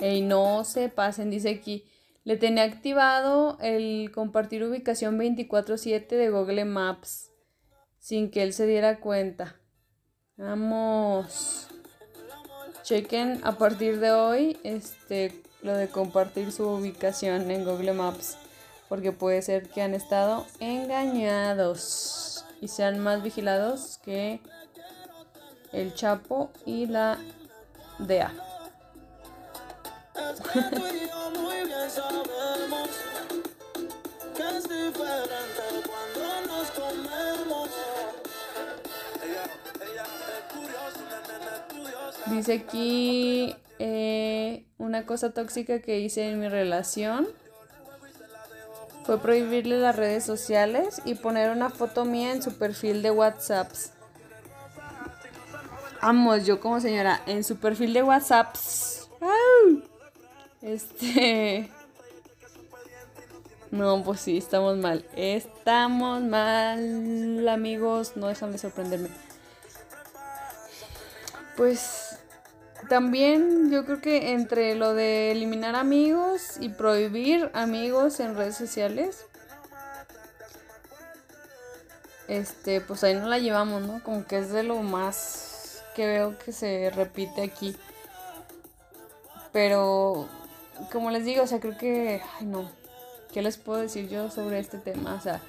Ey, 0.00 0.20
no 0.20 0.64
se 0.64 0.88
pasen, 0.88 1.30
dice 1.30 1.50
aquí. 1.50 1.84
Le 2.24 2.36
tenía 2.36 2.64
activado 2.64 3.56
el 3.60 4.10
compartir 4.12 4.64
ubicación 4.64 5.16
24/7 5.18 6.16
de 6.16 6.30
Google 6.30 6.64
Maps 6.64 7.30
sin 7.98 8.30
que 8.30 8.42
él 8.42 8.52
se 8.52 8.66
diera 8.66 9.00
cuenta. 9.00 9.56
Vamos. 10.36 11.68
Chequen 12.82 13.40
a 13.42 13.58
partir 13.58 13.98
de 13.98 14.12
hoy 14.12 14.58
este 14.62 15.42
lo 15.62 15.76
de 15.76 15.88
compartir 15.88 16.52
su 16.52 16.68
ubicación 16.68 17.50
en 17.50 17.64
Google 17.64 17.94
Maps, 17.94 18.36
porque 18.88 19.10
puede 19.10 19.42
ser 19.42 19.68
que 19.68 19.82
han 19.82 19.94
estado 19.94 20.46
engañados 20.60 22.44
y 22.60 22.68
sean 22.68 23.00
más 23.00 23.22
vigilados 23.22 23.98
que 24.04 24.40
el 25.72 25.94
Chapo 25.94 26.50
y 26.64 26.86
la 26.86 27.18
DEA. 27.98 28.45
Dice 42.26 42.52
aquí 42.54 43.56
eh, 43.78 44.66
una 44.78 45.06
cosa 45.06 45.32
tóxica 45.32 45.80
que 45.80 46.00
hice 46.00 46.28
en 46.28 46.40
mi 46.40 46.48
relación 46.48 47.28
fue 49.04 49.18
prohibirle 49.20 49.78
las 49.78 49.94
redes 49.94 50.24
sociales 50.24 51.00
y 51.04 51.14
poner 51.14 51.50
una 51.50 51.70
foto 51.70 52.04
mía 52.04 52.32
en 52.32 52.42
su 52.42 52.58
perfil 52.58 53.02
de 53.02 53.12
WhatsApp. 53.12 53.70
Vamos, 56.02 56.44
yo 56.44 56.60
como 56.60 56.80
señora, 56.80 57.22
en 57.26 57.44
su 57.44 57.56
perfil 57.56 57.92
de 57.92 58.02
WhatsApp. 58.02 58.54
Este. 60.62 61.70
No, 63.72 64.02
pues 64.04 64.20
sí, 64.20 64.38
estamos 64.38 64.76
mal. 64.76 65.04
Estamos 65.16 66.22
mal, 66.22 67.46
amigos. 67.48 68.12
No 68.16 68.28
dejan 68.28 68.52
de 68.52 68.58
sorprenderme. 68.58 69.10
Pues 71.56 72.16
también 72.88 73.70
yo 73.70 73.84
creo 73.84 74.00
que 74.00 74.32
entre 74.32 74.76
lo 74.76 74.94
de 74.94 75.32
eliminar 75.32 75.74
amigos 75.74 76.58
y 76.60 76.68
prohibir 76.68 77.50
amigos 77.54 78.20
en 78.20 78.36
redes 78.36 78.56
sociales, 78.56 79.24
este, 82.28 82.80
pues 82.80 83.02
ahí 83.04 83.14
no 83.14 83.26
la 83.26 83.38
llevamos, 83.38 83.82
¿no? 83.82 84.02
Como 84.02 84.26
que 84.26 84.38
es 84.38 84.50
de 84.50 84.62
lo 84.62 84.76
más 84.82 85.82
que 85.94 86.06
veo 86.06 86.38
que 86.38 86.52
se 86.52 86.90
repite 86.90 87.42
aquí. 87.42 87.76
Pero, 89.52 90.28
como 90.92 91.10
les 91.10 91.24
digo, 91.24 91.42
o 91.42 91.46
sea, 91.46 91.60
creo 91.60 91.76
que, 91.76 92.20
ay 92.38 92.46
no, 92.46 92.70
¿qué 93.32 93.42
les 93.42 93.56
puedo 93.56 93.80
decir 93.80 94.08
yo 94.08 94.30
sobre 94.30 94.58
este 94.58 94.78
tema? 94.78 95.14
O 95.14 95.20
sea, 95.20 95.40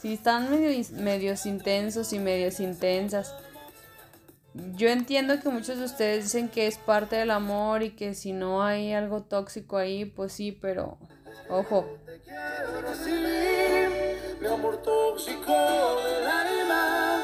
si 0.00 0.14
están 0.14 0.50
medio, 0.50 0.84
medios 0.92 1.46
intensos 1.46 2.12
y 2.12 2.18
medios 2.18 2.60
intensas 2.60 3.34
yo 4.54 4.88
entiendo 4.88 5.38
que 5.40 5.48
muchos 5.48 5.78
de 5.78 5.84
ustedes 5.84 6.24
dicen 6.24 6.48
que 6.48 6.66
es 6.66 6.76
parte 6.76 7.16
del 7.16 7.30
amor 7.30 7.82
y 7.82 7.90
que 7.90 8.14
si 8.14 8.32
no 8.32 8.62
hay 8.62 8.92
algo 8.92 9.22
tóxico 9.22 9.76
ahí, 9.76 10.04
pues 10.04 10.32
sí, 10.32 10.50
pero 10.50 10.98
ojo. 11.48 11.86
Mi 14.40 14.46
amor 14.46 14.82
tóxico 14.82 15.52
del 15.52 16.26
alma, 16.26 17.20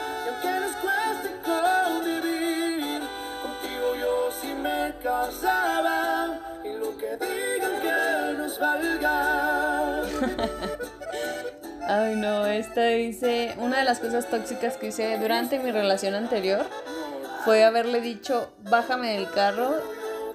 casaba, 5.02 5.95
Ay 11.88 12.16
no, 12.16 12.46
esta 12.46 12.84
dice, 12.86 13.54
una 13.58 13.78
de 13.78 13.84
las 13.84 14.00
cosas 14.00 14.28
tóxicas 14.28 14.76
que 14.76 14.88
hice 14.88 15.16
durante 15.18 15.60
mi 15.60 15.70
relación 15.70 16.14
anterior 16.14 16.66
fue 17.44 17.62
haberle 17.62 18.00
dicho, 18.00 18.52
bájame 18.68 19.12
del 19.12 19.30
carro 19.30 19.70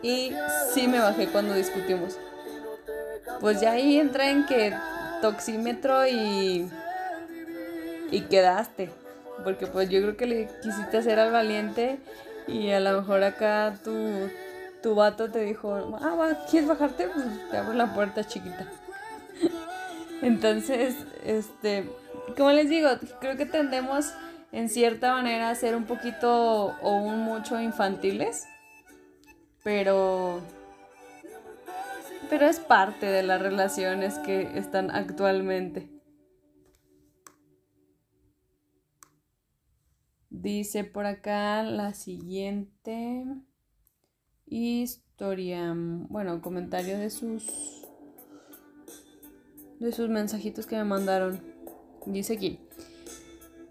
y 0.02 0.32
sí 0.74 0.88
me 0.88 1.00
bajé 1.00 1.28
cuando 1.28 1.54
discutimos. 1.54 2.18
Pues 3.42 3.60
ya 3.60 3.72
ahí 3.72 4.00
entra 4.00 4.30
en 4.30 4.46
que 4.46 4.74
toxímetro 5.22 6.08
y, 6.08 6.72
y 8.12 8.22
quedaste. 8.22 8.90
Porque 9.44 9.68
pues 9.68 9.90
yo 9.90 10.02
creo 10.02 10.16
que 10.16 10.28
le 10.28 10.50
quisiste 10.62 11.00
hacer 11.00 11.20
al 11.20 11.34
valiente 11.34 12.00
y 12.48 12.72
a 12.72 12.80
lo 12.80 13.02
mejor 13.02 13.24
acá 13.24 13.74
tu, 13.84 14.30
tu 14.82 14.96
vato 14.96 15.30
te 15.30 15.40
dijo, 15.40 15.98
ah, 16.02 16.46
¿quieres 16.50 16.70
bajarte? 16.70 17.10
Pues 17.10 17.26
te 17.50 17.58
abro 17.58 17.74
la 17.74 17.94
puerta 17.94 18.24
chiquita. 18.24 18.68
Entonces, 20.22 20.96
este, 21.26 21.90
como 22.38 22.52
les 22.52 22.70
digo, 22.70 22.90
creo 23.20 23.38
que 23.38 23.46
tendemos 23.46 24.14
en 24.52 24.70
cierta 24.70 25.14
manera 25.14 25.54
ser 25.56 25.76
un 25.76 25.86
poquito 25.86 26.76
o 26.82 26.96
un 26.98 27.20
mucho 27.20 27.60
infantiles, 27.60 28.46
pero 29.64 30.42
pero 32.30 32.46
es 32.46 32.62
parte 32.62 33.08
de 33.08 33.24
las 33.24 33.42
relaciones 33.42 34.18
que 34.20 34.58
están 34.58 34.90
actualmente. 34.90 35.90
Dice 40.30 40.86
por 40.86 41.06
acá 41.06 41.62
la 41.64 41.94
siguiente 41.94 43.26
historia, 44.46 45.74
bueno, 45.76 46.42
comentario 46.42 46.98
de 46.98 47.10
sus 47.10 47.81
de 49.82 49.92
sus 49.92 50.10
mensajitos 50.10 50.68
que 50.68 50.76
me 50.76 50.84
mandaron. 50.84 51.42
Dice 52.06 52.34
aquí, 52.34 52.60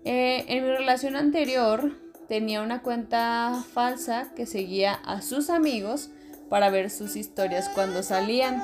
eh, 0.04 0.44
en 0.48 0.64
mi 0.64 0.70
relación 0.70 1.16
anterior 1.16 1.92
tenía 2.28 2.62
una 2.62 2.82
cuenta 2.82 3.64
falsa 3.72 4.32
que 4.34 4.46
seguía 4.46 4.94
a 4.94 5.22
sus 5.22 5.50
amigos 5.50 6.10
para 6.48 6.68
ver 6.70 6.90
sus 6.90 7.16
historias 7.16 7.68
cuando 7.68 8.02
salían 8.02 8.62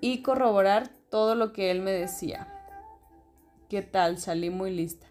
y 0.00 0.22
corroborar 0.22 0.88
todo 1.10 1.34
lo 1.34 1.52
que 1.52 1.70
él 1.70 1.80
me 1.80 1.90
decía. 1.90 2.48
¿Qué 3.68 3.82
tal? 3.82 4.18
Salí 4.18 4.50
muy 4.50 4.70
lista. 4.70 5.06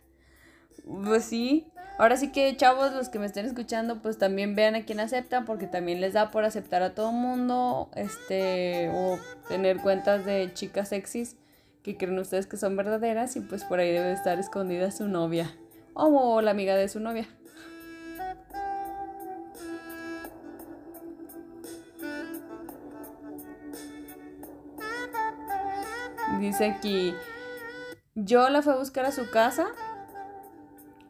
Pues 0.86 1.26
sí. 1.26 1.71
Ahora 2.02 2.18
sí 2.18 2.32
que 2.32 2.58
chavos, 2.58 2.94
los 2.94 3.10
que 3.10 3.20
me 3.20 3.28
estén 3.28 3.46
escuchando, 3.46 4.02
pues 4.02 4.18
también 4.18 4.56
vean 4.56 4.74
a 4.74 4.86
quién 4.86 5.00
aceptan, 5.00 5.46
porque 5.46 5.68
también 5.68 6.02
les 6.02 6.14
da 6.14 6.32
por 6.32 6.44
aceptar 6.46 6.82
a 6.82 6.96
todo 6.96 7.12
mundo, 7.12 7.92
este, 7.94 8.90
o 8.92 9.20
tener 9.48 9.78
cuentas 9.78 10.26
de 10.26 10.52
chicas 10.52 10.90
sexys 10.90 11.36
que 11.84 11.98
creen 11.98 12.18
ustedes 12.18 12.48
que 12.48 12.58
son 12.58 12.76
verdaderas 12.76 13.36
y 13.36 13.42
pues 13.42 13.64
por 13.64 13.78
ahí 13.78 13.92
debe 13.92 14.14
estar 14.14 14.40
escondida 14.40 14.90
su 14.90 15.08
novia 15.08 15.56
o 15.94 16.42
la 16.42 16.50
amiga 16.50 16.76
de 16.76 16.90
su 16.90 17.00
novia. 17.00 17.28
Dice 26.40 26.66
aquí, 26.66 27.14
yo 28.16 28.50
la 28.50 28.64
fui 28.64 28.74
a 28.74 28.78
buscar 28.78 29.06
a 29.06 29.12
su 29.12 29.30
casa 29.30 29.68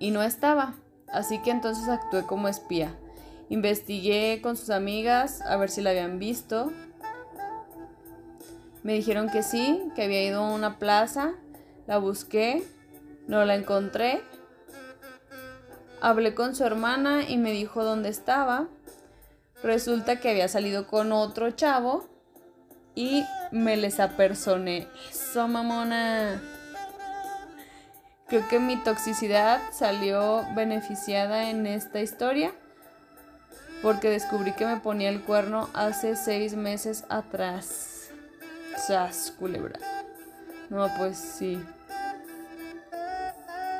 y 0.01 0.09
no 0.09 0.23
estaba, 0.23 0.73
así 1.11 1.41
que 1.41 1.51
entonces 1.51 1.87
actué 1.87 2.25
como 2.25 2.47
espía. 2.47 2.95
Investigué 3.49 4.39
con 4.41 4.55
sus 4.55 4.69
amigas 4.69 5.41
a 5.41 5.57
ver 5.57 5.69
si 5.69 5.81
la 5.81 5.89
habían 5.89 6.19
visto. 6.19 6.71
Me 8.83 8.93
dijeron 8.93 9.29
que 9.29 9.43
sí, 9.43 9.83
que 9.95 10.03
había 10.03 10.23
ido 10.23 10.41
a 10.41 10.53
una 10.53 10.79
plaza. 10.79 11.33
La 11.85 11.97
busqué, 11.97 12.63
no 13.27 13.43
la 13.45 13.55
encontré. 13.55 14.21
Hablé 15.99 16.33
con 16.33 16.55
su 16.55 16.63
hermana 16.63 17.27
y 17.27 17.37
me 17.37 17.51
dijo 17.51 17.83
dónde 17.83 18.09
estaba. 18.09 18.67
Resulta 19.61 20.19
que 20.19 20.29
había 20.29 20.47
salido 20.47 20.87
con 20.87 21.11
otro 21.11 21.51
chavo 21.51 22.07
y 22.95 23.23
me 23.51 23.77
les 23.77 23.99
apersoné. 23.99 24.87
Eso, 25.09 25.47
mamona. 25.47 26.41
Creo 28.31 28.47
que 28.47 28.59
mi 28.59 28.77
toxicidad 28.77 29.59
salió 29.73 30.45
beneficiada 30.55 31.49
en 31.49 31.67
esta 31.67 31.99
historia 31.99 32.53
porque 33.81 34.09
descubrí 34.09 34.53
que 34.53 34.65
me 34.65 34.77
ponía 34.77 35.09
el 35.09 35.21
cuerno 35.21 35.67
hace 35.73 36.15
seis 36.15 36.55
meses 36.55 37.03
atrás. 37.09 38.09
Sas, 38.77 39.33
culebra. 39.37 39.77
No, 40.69 40.87
pues 40.97 41.17
sí. 41.17 41.61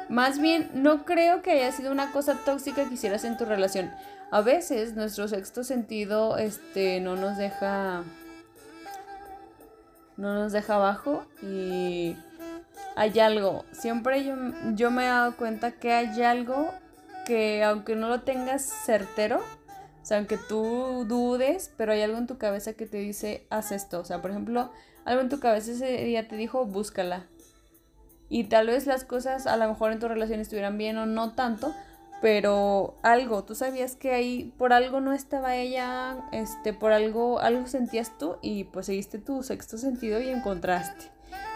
Más 0.10 0.38
bien, 0.38 0.70
no 0.74 1.06
creo 1.06 1.42
que 1.42 1.52
haya 1.52 1.72
sido 1.72 1.90
una 1.90 2.12
cosa 2.12 2.36
tóxica 2.44 2.84
que 2.90 2.96
hicieras 2.96 3.24
en 3.24 3.38
tu 3.38 3.46
relación. 3.46 3.90
A 4.32 4.42
veces 4.42 4.98
nuestro 4.98 5.30
sexto 5.30 5.64
sentido 5.64 6.38
este, 6.38 7.00
no 7.00 7.16
nos 7.16 7.38
deja 7.38 8.04
no 10.18 10.34
nos 10.36 10.52
deja 10.52 10.76
abajo 10.76 11.26
y 11.42 12.18
hay 12.96 13.20
algo. 13.20 13.66
Siempre 13.72 14.24
yo, 14.24 14.36
yo 14.74 14.92
me 14.92 15.04
he 15.04 15.08
dado 15.08 15.36
cuenta 15.38 15.72
que 15.72 15.94
hay 15.94 16.22
algo 16.22 16.72
que 17.26 17.64
aunque 17.64 17.96
no 17.96 18.10
lo 18.10 18.22
tengas 18.22 18.64
certero, 18.64 19.38
o 20.02 20.06
sea, 20.06 20.18
aunque 20.18 20.38
tú 20.38 21.06
dudes, 21.08 21.72
pero 21.78 21.92
hay 21.92 22.02
algo 22.02 22.18
en 22.18 22.28
tu 22.28 22.38
cabeza 22.38 22.74
que 22.74 22.88
te 22.88 22.98
dice, 22.98 23.46
haz 23.50 23.72
esto. 23.72 24.00
O 24.00 24.04
sea, 24.04 24.22
por 24.22 24.32
ejemplo, 24.32 24.72
algo 25.06 25.22
en 25.22 25.30
tu 25.30 25.40
cabeza 25.40 25.72
ese 25.72 26.04
día 26.04 26.28
te 26.28 26.36
dijo, 26.36 26.66
búscala. 26.66 27.28
Y 28.30 28.46
tal 28.46 28.68
vez 28.68 28.88
las 28.88 29.04
cosas 29.04 29.46
a 29.46 29.58
lo 29.58 29.68
mejor 29.68 29.92
en 29.92 30.00
tu 30.00 30.08
relación 30.08 30.40
estuvieran 30.40 30.78
bien 30.78 30.98
o 30.98 31.06
no 31.06 31.34
tanto, 31.34 31.76
pero 32.22 32.96
algo, 33.04 33.44
tú 33.44 33.56
sabías 33.56 33.96
que 33.96 34.12
ahí 34.12 34.54
por 34.58 34.74
algo 34.74 35.02
no 35.02 35.12
estaba 35.12 35.56
ella, 35.56 36.18
este, 36.32 36.72
por 36.72 36.94
algo, 36.94 37.40
algo 37.40 37.68
sentías 37.68 38.18
tú 38.18 38.38
y 38.42 38.64
pues 38.66 38.86
seguiste 38.86 39.18
tu 39.18 39.44
sexto 39.44 39.78
sentido 39.78 40.22
y 40.22 40.30
encontraste. 40.30 41.12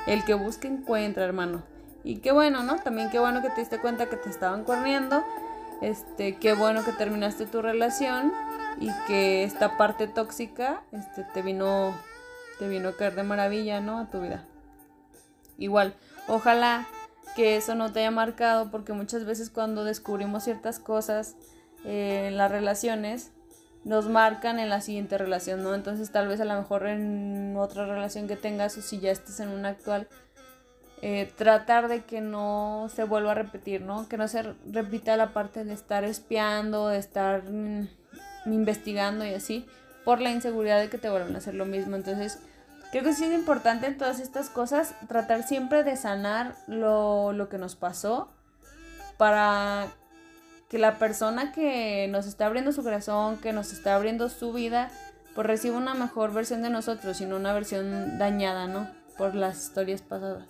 El 0.08 0.24
que 0.24 0.34
busca 0.34 0.68
encuentra, 0.68 1.24
hermano. 1.24 1.63
Y 2.04 2.18
qué 2.18 2.32
bueno, 2.32 2.63
¿no? 2.63 2.78
También 2.78 3.10
qué 3.10 3.20
bueno 3.20 3.41
que 3.41 3.50
te 3.50 3.62
diste 3.62 3.80
cuenta 3.80 4.08
que 4.10 4.18
te 4.18 4.30
estaban 4.30 4.63
corriendo. 4.63 5.24
Este, 5.82 6.38
qué 6.38 6.54
bueno 6.54 6.86
que 6.86 6.91
terminaste 6.91 7.46
tu 7.48 7.62
relación 7.62 8.32
y 8.80 8.89
que 9.08 9.44
esta 9.44 9.78
parte 9.78 10.08
tóxica 10.08 10.84
este 10.91 11.24
te 11.34 11.41
vino 11.41 11.94
te 12.60 12.68
vino 12.68 12.89
a 12.89 12.96
caer 12.96 13.15
de 13.15 13.24
maravilla, 13.24 13.82
¿no? 13.82 14.00
A 14.00 14.10
tu 14.10 14.22
vida. 14.22 14.46
Igual, 15.58 15.96
ojalá 16.28 16.88
que 17.36 17.58
eso 17.58 17.76
no 17.76 17.91
te 17.91 18.00
haya 18.00 18.12
marcado 18.12 18.72
porque 18.72 18.94
muchas 18.94 19.26
veces 19.26 19.50
cuando 19.50 19.84
descubrimos 19.84 20.44
ciertas 20.44 20.80
cosas 20.80 21.36
eh, 21.84 22.28
en 22.28 22.38
las 22.38 22.52
relaciones 22.52 23.32
nos 23.86 24.10
marcan 24.10 24.60
en 24.60 24.69
la 24.69 24.82
siguiente 24.82 25.17
relación, 25.17 25.63
¿no? 25.63 25.74
Entonces 25.74 26.12
tal 26.12 26.28
vez 26.28 26.41
a 26.41 26.45
lo 26.45 26.56
mejor 26.56 26.88
en 26.88 27.56
otra 27.58 27.86
relación 27.86 28.28
que 28.28 28.36
tengas 28.36 28.78
o 28.78 28.82
si 28.82 29.00
ya 29.00 29.12
estés 29.12 29.39
en 29.39 29.50
una 29.50 29.69
actual, 29.69 30.10
eh, 31.02 31.32
tratar 31.38 31.88
de 31.88 32.04
que 32.04 32.19
no 32.19 32.89
se 32.93 33.06
vuelva 33.06 33.32
a 33.32 33.36
repetir, 33.36 33.82
¿no? 33.82 34.10
Que 34.10 34.17
no 34.17 34.28
se 34.28 34.43
repita 34.69 35.15
la 35.15 35.32
parte 35.32 35.63
de 35.63 35.74
estar 35.74 36.04
espiando, 36.04 36.89
de 36.89 36.98
estar 36.98 37.43
mm, 37.43 37.88
investigando 38.48 39.24
y 39.24 39.34
así, 39.34 39.65
por 40.04 40.19
la 40.19 40.32
inseguridad 40.32 40.82
de 40.82 40.89
que 40.89 40.98
te 40.98 41.10
vuelvan 41.10 41.36
a 41.36 41.38
hacer 41.38 41.54
lo 41.54 41.65
mismo. 41.65 41.95
Entonces, 41.95 42.39
Creo 42.95 43.04
que 43.04 43.10
es 43.10 43.19
importante 43.19 43.88
en 43.88 43.98
todas 43.98 44.21
estas 44.21 44.50
cosas 44.50 44.95
tratar 45.10 45.43
siempre 45.43 45.84
de 45.84 45.98
sanar 45.98 46.56
lo, 46.65 47.34
lo 47.34 47.50
que 47.50 47.58
nos 47.58 47.76
pasó 47.76 48.30
para 49.17 49.88
que 50.69 50.78
la 50.78 50.97
persona 50.97 51.51
que 51.51 52.08
nos 52.10 52.25
está 52.25 52.47
abriendo 52.47 52.71
su 52.71 52.84
corazón, 52.84 53.38
que 53.38 53.54
nos 53.54 53.71
está 53.71 53.95
abriendo 53.95 54.30
su 54.30 54.51
vida, 54.54 54.89
pues 55.36 55.45
reciba 55.45 55.78
una 55.78 55.93
mejor 55.93 56.34
versión 56.34 56.62
de 56.62 56.69
nosotros 56.69 57.21
y 57.21 57.25
no 57.25 57.36
una 57.36 57.54
versión 57.54 58.17
dañada, 58.17 58.67
¿no? 58.67 58.89
Por 59.17 59.36
las 59.36 59.62
historias 59.62 60.01
pasadas. 60.01 60.47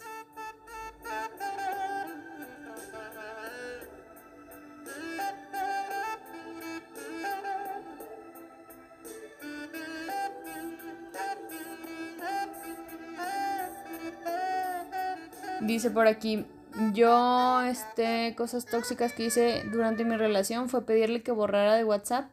Dice 15.61 15.89
por 15.89 16.05
aquí, 16.05 16.45
yo, 16.93 17.61
este, 17.61 18.35
cosas 18.35 18.65
tóxicas 18.65 19.13
que 19.13 19.25
hice 19.25 19.63
durante 19.71 20.05
mi 20.05 20.15
relación 20.17 20.69
fue 20.69 20.85
pedirle 20.85 21.23
que 21.23 21.31
borrara 21.31 21.75
de 21.75 21.83
WhatsApp. 21.83 22.29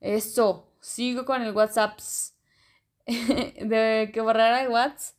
Eso, 0.00 0.72
sigo 0.80 1.24
con 1.24 1.42
el 1.42 1.52
WhatsApp. 1.52 1.98
de 3.06 4.10
que 4.12 4.20
borrara 4.20 4.62
de 4.62 4.68
WhatsApp 4.68 5.16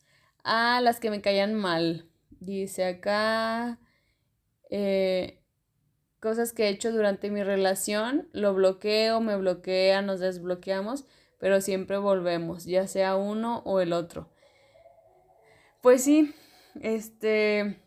a 0.48 0.80
las 0.82 1.00
que 1.00 1.10
me 1.12 1.22
caían 1.22 1.54
mal. 1.54 2.10
Dice 2.40 2.86
acá, 2.86 3.80
eh, 4.70 5.44
cosas 6.20 6.54
que 6.54 6.66
he 6.66 6.70
hecho 6.70 6.92
durante 6.92 7.30
mi 7.30 7.44
relación, 7.44 8.30
lo 8.32 8.54
bloqueo, 8.54 9.20
me 9.20 9.36
bloquea, 9.36 10.02
nos 10.02 10.20
desbloqueamos, 10.20 11.06
pero 11.40 11.62
siempre 11.62 11.98
volvemos, 11.98 12.66
ya 12.66 12.88
sea 12.88 13.16
uno 13.16 13.62
o 13.66 13.82
el 13.82 13.94
otro. 13.94 14.30
Pues 15.82 16.04
sí, 16.04 16.34
este. 16.82 17.82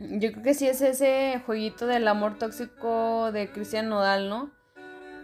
Yo 0.00 0.32
creo 0.32 0.42
que 0.42 0.54
sí 0.54 0.66
es 0.66 0.80
ese 0.80 1.42
jueguito 1.44 1.86
del 1.86 2.08
amor 2.08 2.38
tóxico 2.38 3.30
de 3.32 3.52
Cristian 3.52 3.90
Nodal, 3.90 4.30
¿no? 4.30 4.50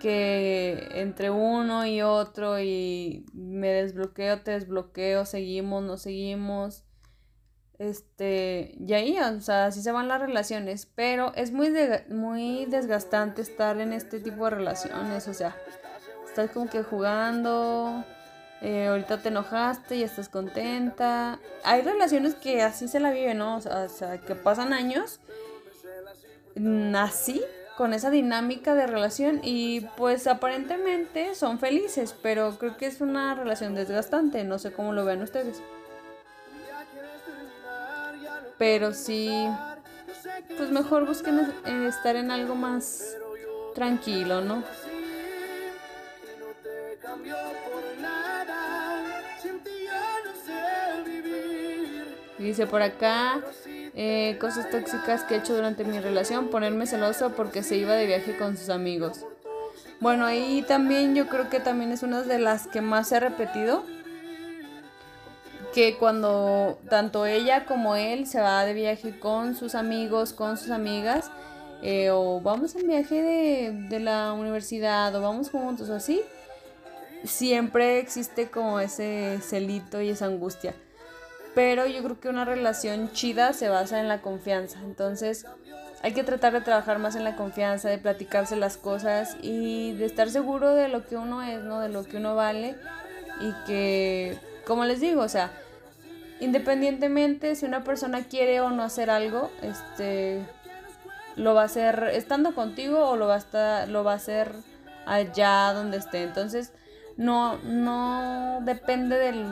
Que 0.01 0.89
entre 1.01 1.31
uno 1.31 1.87
y 1.87 2.03
otro 2.03 2.61
y 2.61 3.25
me 3.33 3.69
desbloqueo, 3.69 4.43
te 4.43 4.51
desbloqueo, 4.51 5.25
seguimos, 5.25 5.83
no 5.83 5.97
seguimos. 5.97 6.85
Este, 7.79 8.75
y 8.79 8.93
ahí, 8.93 9.19
o 9.19 9.41
sea, 9.41 9.67
así 9.67 9.83
se 9.83 9.93
van 9.93 10.09
las 10.09 10.21
relaciones, 10.21 10.85
pero 10.95 11.33
es 11.35 11.53
muy, 11.53 11.73
muy 12.11 12.67
desgastante 12.67 13.41
estar 13.41 13.81
en 13.81 13.95
este 13.95 14.21
tipo 14.21 14.45
de 14.45 14.51
relaciones, 14.51 15.27
o 15.29 15.35
sea, 15.35 15.57
estás 16.27 16.51
como 16.51 16.71
que 16.71 16.83
jugando, 16.83 18.05
eh, 18.67 18.89
ahorita 18.89 19.19
te 19.19 19.29
enojaste 19.29 19.95
y 19.95 20.03
estás 20.03 20.29
contenta. 20.29 21.39
Hay 21.63 21.83
relaciones 21.83 22.35
que 22.35 22.63
así 22.63 22.89
se 22.89 22.99
la 22.99 23.13
viven, 23.13 23.39
¿no? 23.39 23.59
O 23.59 23.61
sea, 23.61 24.19
que 24.19 24.35
pasan 24.35 24.73
años 24.73 25.21
así, 26.97 27.45
con 27.77 27.93
esa 27.93 28.11
dinámica 28.11 28.75
de 28.75 28.89
relación 28.89 29.41
y 29.45 29.83
pues 29.97 30.27
aparentemente 30.27 31.37
son 31.37 31.61
felices, 31.61 32.13
pero 32.21 32.59
creo 32.59 32.77
que 32.77 32.87
es 32.87 33.01
una 33.01 33.37
relación 33.37 33.77
desgastante, 33.77 34.43
no 34.43 34.59
sé 34.59 34.73
cómo 34.73 34.93
lo 34.93 35.05
ven 35.05 35.23
ustedes. 35.23 35.63
Pero 38.59 38.95
sí, 38.95 39.31
pues 40.57 40.71
mejor 40.71 41.07
busquen 41.07 41.39
estar 41.87 42.17
en 42.17 42.33
algo 42.33 42.57
más 42.57 43.17
tranquilo, 43.77 44.41
¿no? 44.41 44.65
Dice 52.39 52.67
por 52.67 52.83
acá, 52.83 53.41
eh, 53.95 54.37
cosas 54.41 54.71
tóxicas 54.71 55.25
que 55.25 55.35
he 55.35 55.39
hecho 55.39 55.55
durante 55.55 55.85
mi 55.85 55.99
relación, 56.01 56.49
ponerme 56.49 56.87
celoso 56.87 57.31
porque 57.31 57.63
se 57.63 57.77
iba 57.77 57.95
de 57.95 58.07
viaje 58.07 58.37
con 58.37 58.57
sus 58.59 58.69
amigos. 58.69 59.25
Bueno, 60.01 60.27
ahí 60.27 60.63
también 60.69 61.15
yo 61.15 61.29
creo 61.29 61.49
que 61.49 61.61
también 61.61 61.93
es 61.93 62.03
una 62.03 62.23
de 62.23 62.39
las 62.39 62.67
que 62.67 62.83
más 62.83 63.11
he 63.13 63.21
repetido. 63.21 63.85
que 65.73 65.97
cuando 65.99 66.79
tanto 66.89 67.27
ella 67.27 67.67
como 67.67 67.97
él 67.97 68.27
se 68.27 68.41
va 68.41 68.65
de 68.65 68.73
viaje 68.73 69.19
con 69.19 69.55
sus 69.55 69.75
amigos, 69.75 70.33
con 70.33 70.57
sus 70.57 70.71
amigas, 70.71 71.31
eh, 71.83 72.09
o 72.11 72.41
vamos 72.41 72.75
en 72.77 72.87
viaje 72.87 73.23
de, 73.23 73.73
de 73.91 74.01
la 74.01 74.33
universidad, 74.33 75.15
o 75.15 75.21
vamos 75.21 75.51
juntos, 75.51 75.91
o 75.91 75.95
así, 75.95 76.23
siempre 77.25 77.99
existe 77.99 78.49
como 78.49 78.81
ese 78.81 79.39
celito 79.43 80.01
y 80.01 80.09
esa 80.09 80.25
angustia. 80.25 80.75
Pero 81.57 81.87
yo 81.87 82.03
creo 82.03 82.21
que 82.21 82.29
una 82.29 82.45
relación 82.45 83.11
chida 83.13 83.55
se 83.55 83.71
basa 83.71 83.99
en 83.99 84.09
la 84.09 84.21
confianza. 84.21 84.79
Entonces 84.85 85.47
hay 86.03 86.13
que 86.13 86.23
tratar 86.23 86.53
de 86.53 86.61
trabajar 86.61 86.99
más 86.99 87.17
en 87.17 87.25
la 87.25 87.35
confianza, 87.35 87.89
de 87.89 87.97
platicarse 87.97 88.57
las 88.57 88.77
cosas 88.77 89.39
y 89.41 89.93
de 89.93 90.05
estar 90.05 90.29
seguro 90.29 90.75
de 90.75 90.89
lo 90.89 91.07
que 91.07 91.17
uno 91.17 91.43
es, 91.43 91.63
¿no? 91.63 91.81
De 91.81 91.89
lo 91.89 92.05
que 92.05 92.19
uno 92.19 92.35
vale. 92.35 92.77
Y 93.41 93.55
que, 93.67 94.39
como 94.67 94.85
les 94.85 95.01
digo, 95.01 95.23
o 95.23 95.31
sea, 95.31 95.51
independientemente 96.41 97.55
si 97.55 97.65
una 97.65 97.85
persona 97.85 98.25
quiere 98.25 98.61
o 98.61 98.69
no 98.69 98.83
hacer 98.83 99.09
algo, 99.09 99.51
este 99.63 100.43
lo 101.37 101.55
va 101.55 101.63
a 101.63 101.67
hacer 101.67 102.11
estando 102.13 102.55
contigo 102.55 103.09
o 103.09 103.17
lo 103.17 103.29
va 103.29 103.37
a 103.37 103.39
estar, 103.39 103.89
lo 103.89 104.05
va 104.05 104.13
a 104.13 104.17
hacer 104.17 104.53
allá 105.07 105.73
donde 105.73 105.97
esté. 105.97 106.23
Entonces, 106.23 106.75
no, 107.17 107.57
no 107.63 108.61
depende 108.63 109.17
del, 109.17 109.47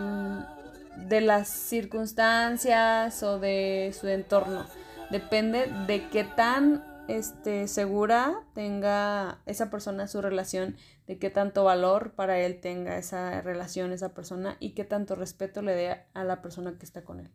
de 0.96 1.20
las 1.20 1.48
circunstancias 1.48 3.22
o 3.22 3.38
de 3.38 3.94
su 3.98 4.09
entorno. 4.09 4.66
Depende 5.11 5.66
de 5.87 6.09
qué 6.09 6.24
tan 6.24 6.85
este, 7.09 7.68
segura 7.68 8.40
tenga 8.54 9.42
esa 9.46 9.70
persona 9.70 10.09
su 10.09 10.22
relación, 10.22 10.76
de 11.07 11.18
qué 11.18 11.30
tanto 11.30 11.64
valor 11.64 12.14
para 12.14 12.38
él 12.38 12.61
tenga 12.61 12.96
esa 12.96 13.40
relación, 13.42 13.92
esa 13.92 14.14
persona 14.14 14.57
y 14.61 14.70
qué 14.70 14.85
tanto 14.85 15.14
respeto 15.14 15.62
le 15.62 15.74
dé 15.74 16.02
a 16.14 16.24
la 16.24 16.40
persona 16.40 16.78
que 16.78 16.87
está 16.87 17.04
con 17.04 17.20
él. 17.20 17.30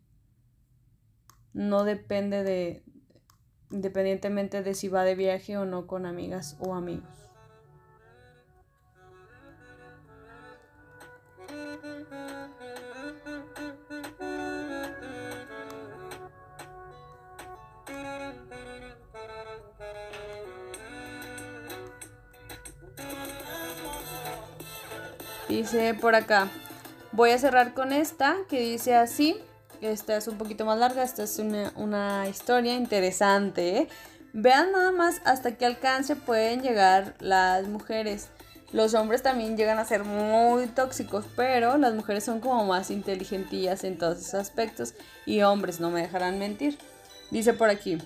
No 1.53 1.83
depende 1.83 2.43
de, 2.43 2.83
independientemente 3.71 4.63
de 4.63 4.73
si 4.73 4.87
va 4.87 5.03
de 5.03 5.15
viaje 5.15 5.57
o 5.57 5.65
no 5.65 5.87
con 5.87 6.05
amigas 6.05 6.57
o 6.59 6.73
amigos. 6.73 7.28
Dice 25.49 25.95
por 25.95 26.13
acá, 26.13 26.47
voy 27.11 27.31
a 27.31 27.39
cerrar 27.39 27.73
con 27.73 27.91
esta 27.91 28.37
que 28.47 28.61
dice 28.61 28.93
así. 28.93 29.35
Esta 29.81 30.15
es 30.15 30.27
un 30.27 30.37
poquito 30.37 30.63
más 30.63 30.77
larga, 30.77 31.01
esta 31.01 31.23
es 31.23 31.39
una, 31.39 32.27
historia 32.29 32.75
interesante. 32.75 33.77
¿eh? 33.79 33.87
Vean 34.31 34.71
nada 34.71 34.91
más 34.91 35.21
hasta 35.25 35.57
qué 35.57 35.65
alcance 35.65 36.15
pueden 36.15 36.61
llegar 36.61 37.15
las 37.19 37.67
mujeres. 37.67 38.27
Los 38.73 38.93
hombres 38.93 39.23
también 39.23 39.57
llegan 39.57 39.79
a 39.79 39.85
ser 39.85 40.03
muy 40.03 40.67
tóxicos, 40.67 41.25
pero 41.35 41.79
las 41.79 41.95
mujeres 41.95 42.23
son 42.23 42.41
como 42.41 42.65
más 42.65 42.91
inteligentillas 42.91 43.83
en 43.83 43.97
todos 43.97 44.19
esos 44.19 44.35
aspectos. 44.35 44.93
Y 45.25 45.41
hombres, 45.41 45.79
no 45.79 45.89
me 45.89 46.03
dejarán 46.03 46.37
mentir. 46.37 46.77
Dice 47.31 47.53
por 47.55 47.71
aquí. 47.71 47.97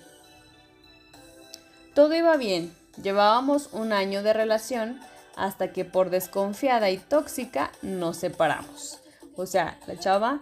Todo 1.93 2.15
iba 2.15 2.37
bien. 2.37 2.73
Llevábamos 3.01 3.67
un 3.73 3.91
año 3.91 4.23
de 4.23 4.31
relación 4.31 5.01
hasta 5.35 5.71
que 5.71 5.85
por 5.85 6.09
desconfiada 6.09 6.89
y 6.89 6.97
tóxica 6.97 7.71
nos 7.81 8.17
separamos. 8.17 8.99
O 9.35 9.45
sea, 9.45 9.79
la 9.87 9.97
chava 9.97 10.41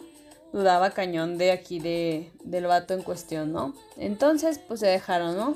dudaba 0.51 0.91
cañón 0.91 1.37
de 1.37 1.51
aquí 1.51 1.79
de, 1.79 2.31
del 2.43 2.67
vato 2.67 2.93
en 2.93 3.03
cuestión, 3.03 3.51
¿no? 3.51 3.73
Entonces, 3.97 4.59
pues 4.59 4.81
se 4.81 4.87
dejaron, 4.87 5.37
¿no? 5.37 5.55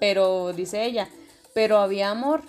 Pero, 0.00 0.52
dice 0.52 0.84
ella, 0.84 1.08
pero 1.54 1.78
había 1.78 2.10
amor. 2.10 2.42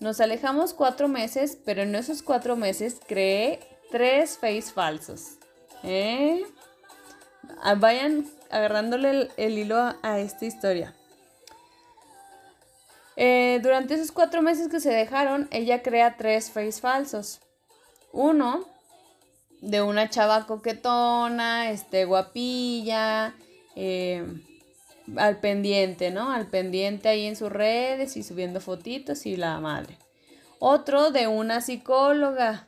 Nos 0.00 0.20
alejamos 0.20 0.74
cuatro 0.74 1.06
meses, 1.06 1.58
pero 1.64 1.82
en 1.82 1.94
esos 1.94 2.22
cuatro 2.22 2.56
meses 2.56 3.00
creé 3.06 3.60
tres 3.90 4.36
face 4.38 4.62
falsos. 4.62 5.38
¿Eh? 5.84 6.44
Ah, 7.62 7.74
vayan 7.74 8.26
agarrándole 8.50 9.28
el, 9.36 9.58
hilo 9.58 9.94
a 10.02 10.18
esta 10.18 10.44
historia. 10.44 10.94
Eh, 13.16 13.60
durante 13.62 13.94
esos 13.94 14.12
cuatro 14.12 14.42
meses 14.42 14.68
que 14.68 14.80
se 14.80 14.90
dejaron, 14.90 15.48
ella 15.50 15.82
crea 15.82 16.16
tres 16.16 16.50
face 16.50 16.80
falsos. 16.80 17.40
Uno 18.12 18.66
de 19.60 19.80
una 19.80 20.10
chava 20.10 20.46
coquetona, 20.46 21.70
este, 21.70 22.04
guapilla, 22.04 23.34
eh, 23.76 24.26
al 25.16 25.38
pendiente, 25.38 26.10
¿no? 26.10 26.30
Al 26.32 26.46
pendiente 26.48 27.08
ahí 27.08 27.26
en 27.26 27.36
sus 27.36 27.50
redes 27.50 28.16
y 28.16 28.22
subiendo 28.22 28.60
fotitos 28.60 29.26
y 29.26 29.36
la 29.36 29.58
madre. 29.60 29.98
Otro 30.58 31.10
de 31.10 31.26
una 31.26 31.60
psicóloga 31.60 32.66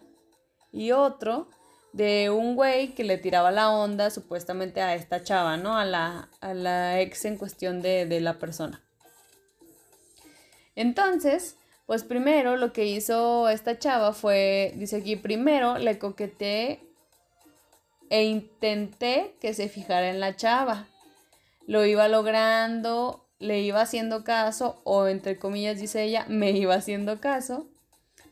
y 0.73 0.93
otro 0.93 1.49
de 1.93 2.31
un 2.31 2.57
güey 2.57 2.95
que 2.95 3.05
le 3.05 3.19
tiraba 3.19 3.53
la 3.53 3.71
onda 3.71 4.11
supuestamente 4.11 4.81
a 4.81 4.95
esta 4.95 5.23
chava, 5.23 5.57
¿no? 5.57 5.77
A 5.79 5.85
la, 5.85 6.29
a 6.41 6.55
la 6.55 7.01
ex 7.01 7.25
en 7.25 7.37
cuestión 7.39 7.83
de, 7.83 8.07
de 8.07 8.21
la 8.21 8.39
persona. 8.39 8.84
Entonces, 10.77 11.57
pues 11.87 12.03
primero 12.03 12.57
lo 12.57 12.73
que 12.73 12.87
hizo 12.87 13.49
esta 13.49 13.79
chava 13.79 14.13
fue, 14.13 14.73
dice 14.77 14.97
aquí, 14.97 15.17
primero 15.17 15.79
le 15.79 15.99
coqueteé 15.99 16.81
e 18.11 18.25
intenté 18.25 19.37
que 19.41 19.55
se 19.55 19.69
fijara 19.69 20.11
en 20.11 20.21
la 20.21 20.37
chava. 20.37 20.87
Lo 21.67 21.85
iba 21.85 22.09
logrando, 22.09 23.27
le 23.39 23.61
iba 23.61 23.81
haciendo 23.81 24.25
caso, 24.25 24.81
o 24.85 25.07
entre 25.07 25.39
comillas 25.39 25.79
dice 25.79 26.03
ella, 26.03 26.27
me 26.29 26.51
iba 26.51 26.75
haciendo 26.75 27.21
caso. 27.21 27.67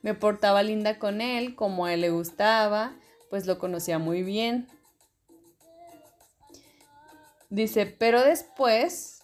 Me 0.03 0.15
portaba 0.15 0.63
linda 0.63 0.99
con 0.99 1.21
él, 1.21 1.55
como 1.55 1.87
a 1.87 1.95
él 1.95 2.01
le 2.01 2.11
gustaba, 2.11 2.95
pues 3.31 3.47
lo 3.47 3.59
conocía 3.59 3.99
muy 3.99 4.23
bien. 4.23 4.67
Dice, 7.51 7.87
pero 7.87 8.23
después 8.23 9.23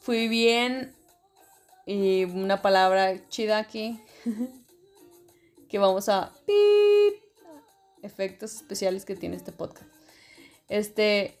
fui 0.00 0.28
bien 0.28 0.94
y 1.90 2.24
una 2.24 2.62
palabra 2.62 3.28
chida 3.28 3.58
aquí. 3.58 4.00
que 5.68 5.78
vamos 5.78 6.08
a 6.08 6.32
efectos 8.02 8.54
especiales 8.54 9.04
que 9.04 9.14
tiene 9.14 9.36
este 9.36 9.52
podcast. 9.52 9.86
Este, 10.68 11.36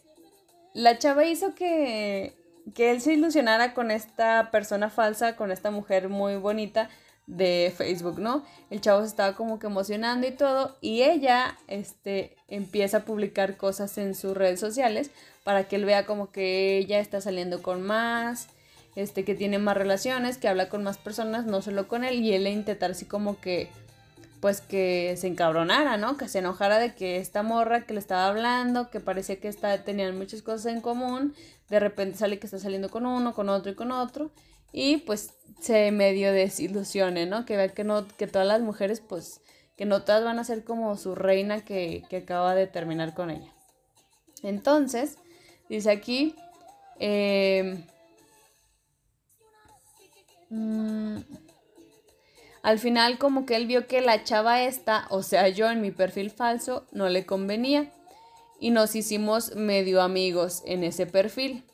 la 0.72 0.98
chava 0.98 1.24
hizo 1.24 1.54
que, 1.54 2.34
que 2.74 2.90
él 2.90 3.00
se 3.00 3.12
ilusionara 3.14 3.74
con 3.74 3.90
esta 3.90 4.50
persona 4.52 4.88
falsa, 4.88 5.36
con 5.36 5.50
esta 5.50 5.70
mujer 5.70 6.08
muy 6.08 6.36
bonita 6.36 6.90
de 7.26 7.72
Facebook, 7.76 8.18
¿no? 8.18 8.44
El 8.70 8.80
chavo 8.80 9.00
se 9.00 9.08
estaba 9.08 9.34
como 9.36 9.58
que 9.58 9.66
emocionando 9.68 10.26
y 10.26 10.32
todo, 10.32 10.76
y 10.80 11.02
ella, 11.02 11.58
este, 11.68 12.36
empieza 12.48 12.98
a 12.98 13.04
publicar 13.04 13.56
cosas 13.56 13.98
en 13.98 14.14
sus 14.14 14.36
redes 14.36 14.60
sociales 14.60 15.10
para 15.44 15.64
que 15.68 15.76
él 15.76 15.84
vea 15.84 16.06
como 16.06 16.30
que 16.30 16.78
ella 16.78 16.98
está 16.98 17.20
saliendo 17.20 17.62
con 17.62 17.82
más, 17.82 18.48
este, 18.96 19.24
que 19.24 19.34
tiene 19.34 19.58
más 19.58 19.76
relaciones, 19.76 20.38
que 20.38 20.48
habla 20.48 20.68
con 20.68 20.82
más 20.82 20.98
personas, 20.98 21.46
no 21.46 21.62
solo 21.62 21.88
con 21.88 22.04
él, 22.04 22.20
y 22.20 22.32
él 22.32 22.44
le 22.44 22.50
intentar 22.50 22.92
así 22.92 23.04
como 23.04 23.40
que, 23.40 23.68
pues 24.40 24.60
que 24.60 25.16
se 25.16 25.26
encabronara, 25.26 25.96
¿no? 25.96 26.16
Que 26.16 26.28
se 26.28 26.38
enojara 26.38 26.78
de 26.78 26.94
que 26.94 27.18
esta 27.18 27.42
morra 27.42 27.82
que 27.82 27.94
le 27.94 28.00
estaba 28.00 28.26
hablando, 28.26 28.90
que 28.90 29.00
parecía 29.00 29.38
que 29.38 29.48
está, 29.48 29.84
tenían 29.84 30.16
muchas 30.16 30.42
cosas 30.42 30.66
en 30.72 30.80
común, 30.80 31.34
de 31.68 31.80
repente 31.80 32.18
sale 32.18 32.38
que 32.38 32.46
está 32.46 32.58
saliendo 32.58 32.90
con 32.90 33.06
uno, 33.06 33.34
con 33.34 33.48
otro 33.48 33.72
y 33.72 33.74
con 33.74 33.92
otro, 33.92 34.30
y 34.72 34.98
pues 34.98 35.34
se 35.60 35.90
medio 35.92 36.32
desilusione, 36.32 37.26
¿no? 37.26 37.44
Que 37.44 37.56
vea 37.56 37.68
que 37.68 37.84
no, 37.84 38.06
que 38.08 38.26
todas 38.26 38.48
las 38.48 38.60
mujeres, 38.60 39.00
pues, 39.00 39.40
que 39.76 39.84
no 39.84 40.02
todas 40.02 40.24
van 40.24 40.38
a 40.38 40.44
ser 40.44 40.64
como 40.64 40.96
su 40.96 41.14
reina 41.14 41.64
que, 41.64 42.02
que 42.08 42.18
acaba 42.18 42.54
de 42.54 42.66
terminar 42.66 43.14
con 43.14 43.30
ella. 43.30 43.52
Entonces, 44.42 45.18
dice 45.68 45.90
aquí, 45.90 46.34
eh, 46.98 47.84
Mm. 50.50 51.18
Al 52.62 52.78
final 52.78 53.18
como 53.18 53.46
que 53.46 53.56
él 53.56 53.66
vio 53.66 53.86
que 53.86 54.02
la 54.02 54.22
chava 54.22 54.62
esta, 54.62 55.06
o 55.08 55.22
sea 55.22 55.48
yo 55.48 55.70
en 55.70 55.80
mi 55.80 55.90
perfil 55.90 56.30
falso, 56.30 56.86
no 56.92 57.08
le 57.08 57.24
convenía. 57.24 57.90
Y 58.58 58.70
nos 58.70 58.94
hicimos 58.94 59.56
medio 59.56 60.02
amigos 60.02 60.62
en 60.66 60.84
ese 60.84 61.06
perfil. 61.06 61.64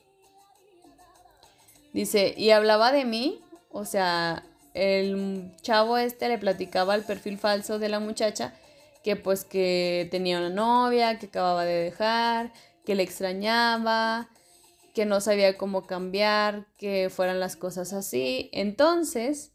Dice, 1.91 2.33
y 2.37 2.51
hablaba 2.51 2.93
de 2.93 3.03
mí, 3.03 3.41
o 3.71 3.83
sea, 3.83 4.45
el 4.73 5.51
chavo 5.61 5.97
este 5.97 6.29
le 6.29 6.37
platicaba 6.37 6.93
al 6.93 7.03
perfil 7.03 7.37
falso 7.37 7.79
de 7.79 7.89
la 7.89 7.99
muchacha 7.99 8.53
que 9.03 9.15
pues 9.15 9.43
que 9.43 10.07
tenía 10.11 10.37
una 10.37 10.49
novia, 10.49 11.17
que 11.17 11.27
acababa 11.27 11.65
de 11.65 11.83
dejar, 11.83 12.51
que 12.85 12.95
le 12.95 13.03
extrañaba, 13.03 14.29
que 14.97 15.05
no 15.05 15.21
sabía 15.21 15.59
cómo 15.59 15.85
cambiar, 15.85 16.65
que 16.75 17.11
fueran 17.11 17.39
las 17.39 17.55
cosas 17.55 17.93
así. 17.93 18.49
Entonces, 18.51 19.53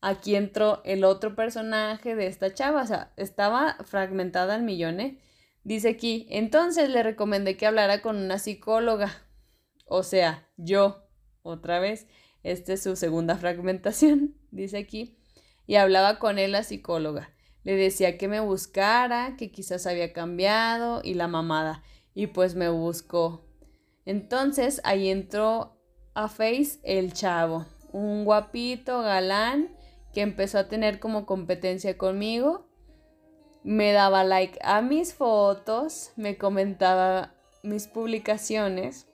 aquí 0.00 0.34
entró 0.34 0.80
el 0.86 1.04
otro 1.04 1.34
personaje 1.34 2.14
de 2.14 2.26
esta 2.26 2.54
chava, 2.54 2.80
o 2.80 2.86
sea, 2.86 3.12
estaba 3.18 3.76
fragmentada 3.84 4.54
al 4.54 4.62
millón, 4.62 4.98
¿eh? 5.00 5.20
Dice 5.62 5.90
aquí, 5.90 6.26
entonces 6.30 6.88
le 6.88 7.02
recomendé 7.02 7.58
que 7.58 7.66
hablara 7.66 8.00
con 8.00 8.16
una 8.16 8.38
psicóloga. 8.38 9.12
O 9.84 10.02
sea, 10.02 10.48
yo, 10.56 11.06
otra 11.42 11.78
vez, 11.78 12.06
esta 12.42 12.72
es 12.72 12.82
su 12.82 12.96
segunda 12.96 13.36
fragmentación, 13.44 14.38
dice 14.52 14.78
aquí, 14.78 15.18
y 15.66 15.74
hablaba 15.74 16.18
con 16.18 16.38
él 16.38 16.52
la 16.52 16.62
psicóloga. 16.62 17.30
Le 17.62 17.76
decía 17.76 18.16
que 18.16 18.26
me 18.26 18.40
buscara, 18.40 19.36
que 19.36 19.52
quizás 19.52 19.86
había 19.86 20.14
cambiado 20.14 21.02
y 21.04 21.12
la 21.12 21.28
mamada. 21.28 21.82
Y 22.14 22.28
pues 22.28 22.54
me 22.54 22.70
buscó. 22.70 23.51
Entonces 24.04 24.80
ahí 24.84 25.08
entró 25.08 25.76
a 26.14 26.28
Face 26.28 26.78
el 26.82 27.12
chavo, 27.12 27.66
un 27.92 28.24
guapito 28.24 29.02
galán 29.02 29.74
que 30.12 30.20
empezó 30.20 30.58
a 30.58 30.68
tener 30.68 30.98
como 31.00 31.26
competencia 31.26 31.96
conmigo. 31.96 32.66
Me 33.64 33.92
daba 33.92 34.24
like 34.24 34.58
a 34.62 34.82
mis 34.82 35.14
fotos, 35.14 36.12
me 36.16 36.36
comentaba 36.36 37.32
mis 37.62 37.86
publicaciones. 37.86 39.06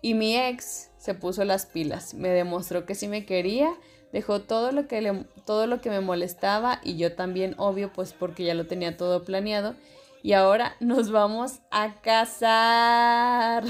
Y 0.00 0.14
mi 0.14 0.36
ex 0.36 0.90
se 0.96 1.14
puso 1.14 1.44
las 1.44 1.66
pilas, 1.66 2.14
me 2.14 2.30
demostró 2.30 2.86
que 2.86 2.94
sí 2.94 3.06
me 3.06 3.24
quería 3.24 3.72
dejó 4.12 4.42
todo 4.42 4.72
lo 4.72 4.86
que 4.86 5.00
le, 5.00 5.24
todo 5.44 5.66
lo 5.66 5.80
que 5.80 5.90
me 5.90 6.00
molestaba 6.00 6.80
y 6.84 6.96
yo 6.96 7.14
también 7.14 7.54
obvio 7.56 7.92
pues 7.92 8.12
porque 8.12 8.44
ya 8.44 8.54
lo 8.54 8.66
tenía 8.66 8.96
todo 8.96 9.24
planeado 9.24 9.74
y 10.22 10.32
ahora 10.32 10.76
nos 10.80 11.10
vamos 11.10 11.60
a 11.70 12.00
casar. 12.00 13.64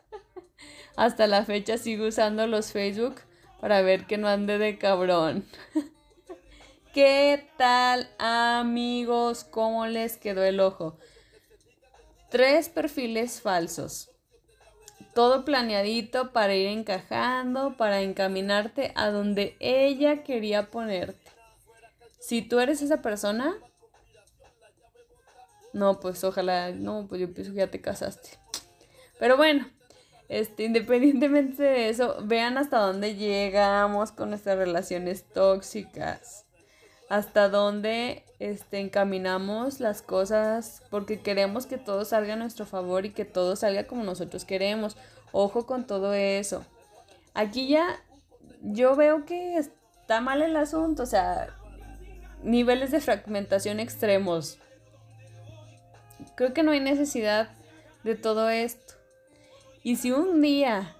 Hasta 0.96 1.26
la 1.26 1.44
fecha 1.44 1.78
sigo 1.78 2.06
usando 2.06 2.46
los 2.46 2.72
Facebook 2.72 3.16
para 3.60 3.82
ver 3.82 4.06
que 4.06 4.18
no 4.18 4.28
ande 4.28 4.58
de 4.58 4.78
cabrón. 4.78 5.46
¿Qué 6.94 7.48
tal 7.56 8.10
amigos? 8.18 9.44
¿Cómo 9.44 9.86
les 9.86 10.16
quedó 10.16 10.42
el 10.42 10.60
ojo? 10.60 10.98
Tres 12.30 12.68
perfiles 12.68 13.40
falsos 13.40 14.10
todo 15.18 15.44
planeadito 15.44 16.30
para 16.30 16.54
ir 16.54 16.68
encajando, 16.68 17.76
para 17.76 18.02
encaminarte 18.02 18.92
a 18.94 19.10
donde 19.10 19.56
ella 19.58 20.22
quería 20.22 20.70
ponerte. 20.70 21.32
Si 22.20 22.40
tú 22.40 22.60
eres 22.60 22.82
esa 22.82 23.02
persona, 23.02 23.56
no, 25.72 26.00
pues 26.00 26.22
ojalá, 26.24 26.70
no, 26.70 27.06
pues 27.08 27.20
yo 27.20 27.32
pienso 27.32 27.52
que 27.52 27.58
ya 27.58 27.70
te 27.70 27.80
casaste. 27.80 28.30
Pero 29.18 29.36
bueno, 29.36 29.68
este, 30.28 30.64
independientemente 30.64 31.62
de 31.62 31.88
eso, 31.88 32.16
vean 32.22 32.58
hasta 32.58 32.78
dónde 32.78 33.16
llegamos 33.16 34.12
con 34.12 34.30
nuestras 34.30 34.58
relaciones 34.58 35.24
tóxicas. 35.24 36.44
Hasta 37.08 37.48
dónde 37.48 38.24
este, 38.38 38.80
encaminamos 38.80 39.80
las 39.80 40.02
cosas 40.02 40.82
porque 40.90 41.20
queremos 41.20 41.64
que 41.64 41.78
todo 41.78 42.04
salga 42.04 42.34
a 42.34 42.36
nuestro 42.36 42.66
favor 42.66 43.06
y 43.06 43.10
que 43.10 43.24
todo 43.24 43.56
salga 43.56 43.84
como 43.84 44.04
nosotros 44.04 44.44
queremos. 44.44 44.96
Ojo 45.32 45.64
con 45.64 45.86
todo 45.86 46.12
eso. 46.12 46.64
Aquí 47.32 47.68
ya 47.68 48.02
yo 48.60 48.94
veo 48.96 49.24
que 49.24 49.56
está 49.56 50.20
mal 50.20 50.42
el 50.42 50.56
asunto, 50.56 51.04
o 51.04 51.06
sea, 51.06 51.54
niveles 52.42 52.90
de 52.90 53.00
fragmentación 53.00 53.80
extremos. 53.80 54.58
Creo 56.38 56.54
que 56.54 56.62
no 56.62 56.70
hay 56.70 56.78
necesidad 56.78 57.50
de 58.04 58.14
todo 58.14 58.48
esto. 58.48 58.94
Y 59.82 59.96
si 59.96 60.12
un 60.12 60.40
día 60.40 60.94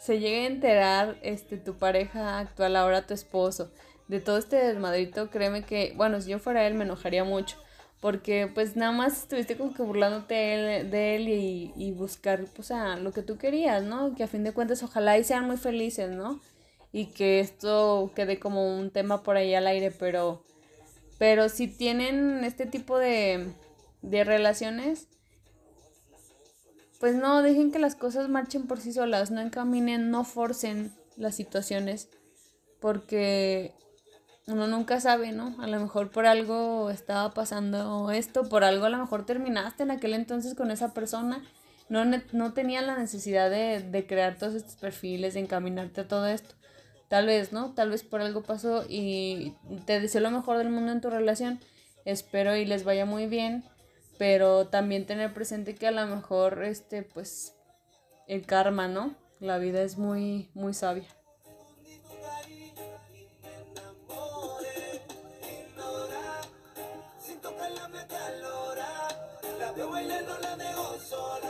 se 0.00 0.18
llega 0.18 0.38
a 0.42 0.46
enterar 0.46 1.16
este 1.22 1.58
tu 1.58 1.74
pareja 1.74 2.40
actual, 2.40 2.74
ahora 2.74 3.06
tu 3.06 3.14
esposo, 3.14 3.70
de 4.08 4.18
todo 4.18 4.36
este 4.36 4.56
desmadrito, 4.56 5.30
créeme 5.30 5.62
que, 5.62 5.92
bueno, 5.96 6.20
si 6.20 6.30
yo 6.30 6.40
fuera 6.40 6.66
él 6.66 6.74
me 6.74 6.82
enojaría 6.82 7.22
mucho. 7.22 7.56
Porque 8.00 8.50
pues 8.52 8.74
nada 8.74 8.90
más 8.90 9.16
estuviste 9.16 9.56
como 9.56 9.74
que 9.74 9.84
burlándote 9.84 10.34
de 10.34 11.14
él, 11.14 11.28
y, 11.28 11.92
buscar 11.92 12.46
pues 12.56 12.72
a 12.72 12.96
lo 12.96 13.12
que 13.12 13.22
tú 13.22 13.38
querías, 13.38 13.84
¿no? 13.84 14.16
Que 14.16 14.24
a 14.24 14.26
fin 14.26 14.42
de 14.42 14.52
cuentas 14.52 14.82
ojalá 14.82 15.16
y 15.18 15.22
sean 15.22 15.46
muy 15.46 15.56
felices, 15.56 16.10
¿no? 16.10 16.40
Y 16.90 17.12
que 17.12 17.38
esto 17.38 18.10
quede 18.16 18.40
como 18.40 18.76
un 18.76 18.90
tema 18.90 19.22
por 19.22 19.36
ahí 19.36 19.54
al 19.54 19.68
aire, 19.68 19.92
pero, 19.92 20.42
pero 21.16 21.48
si 21.48 21.68
tienen 21.68 22.42
este 22.42 22.66
tipo 22.66 22.98
de, 22.98 23.54
de 24.02 24.24
relaciones, 24.24 25.08
pues 27.00 27.14
no, 27.14 27.42
dejen 27.42 27.72
que 27.72 27.78
las 27.78 27.94
cosas 27.94 28.28
marchen 28.28 28.66
por 28.66 28.80
sí 28.80 28.92
solas, 28.92 29.30
no 29.30 29.40
encaminen, 29.40 30.10
no 30.10 30.24
forcen 30.24 30.92
las 31.16 31.34
situaciones, 31.34 32.08
porque 32.80 33.74
uno 34.46 34.66
nunca 34.66 35.00
sabe, 35.00 35.32
¿no? 35.32 35.56
A 35.60 35.66
lo 35.66 35.80
mejor 35.80 36.10
por 36.10 36.26
algo 36.26 36.90
estaba 36.90 37.32
pasando 37.32 38.10
esto, 38.10 38.48
por 38.48 38.64
algo 38.64 38.84
a 38.84 38.90
lo 38.90 38.98
mejor 38.98 39.24
terminaste 39.24 39.82
en 39.82 39.92
aquel 39.92 40.14
entonces 40.14 40.54
con 40.54 40.70
esa 40.70 40.92
persona, 40.92 41.42
no, 41.88 42.04
no 42.32 42.52
tenía 42.52 42.82
la 42.82 42.98
necesidad 42.98 43.50
de, 43.50 43.80
de 43.80 44.06
crear 44.06 44.36
todos 44.36 44.54
estos 44.54 44.76
perfiles, 44.76 45.34
de 45.34 45.40
encaminarte 45.40 46.02
a 46.02 46.08
todo 46.08 46.26
esto. 46.26 46.54
Tal 47.08 47.26
vez, 47.26 47.52
¿no? 47.52 47.72
Tal 47.72 47.90
vez 47.90 48.04
por 48.04 48.20
algo 48.20 48.42
pasó 48.42 48.84
y 48.88 49.54
te 49.84 50.00
deseo 50.00 50.20
lo 50.20 50.30
mejor 50.30 50.58
del 50.58 50.70
mundo 50.70 50.92
en 50.92 51.00
tu 51.00 51.10
relación. 51.10 51.58
Espero 52.04 52.56
y 52.56 52.64
les 52.64 52.84
vaya 52.84 53.06
muy 53.06 53.26
bien, 53.26 53.64
pero 54.20 54.66
también 54.66 55.06
tener 55.06 55.32
presente 55.32 55.74
que 55.74 55.88
a 55.88 55.92
lo 55.92 56.06
mejor, 56.06 56.62
este, 56.62 57.02
pues, 57.02 57.54
el 58.26 58.44
karma, 58.44 58.86
¿no? 58.86 59.14
La 59.38 59.56
vida 59.56 59.80
es 59.80 59.96
muy, 59.96 60.50
muy 60.52 60.74
sabia. 60.74 61.08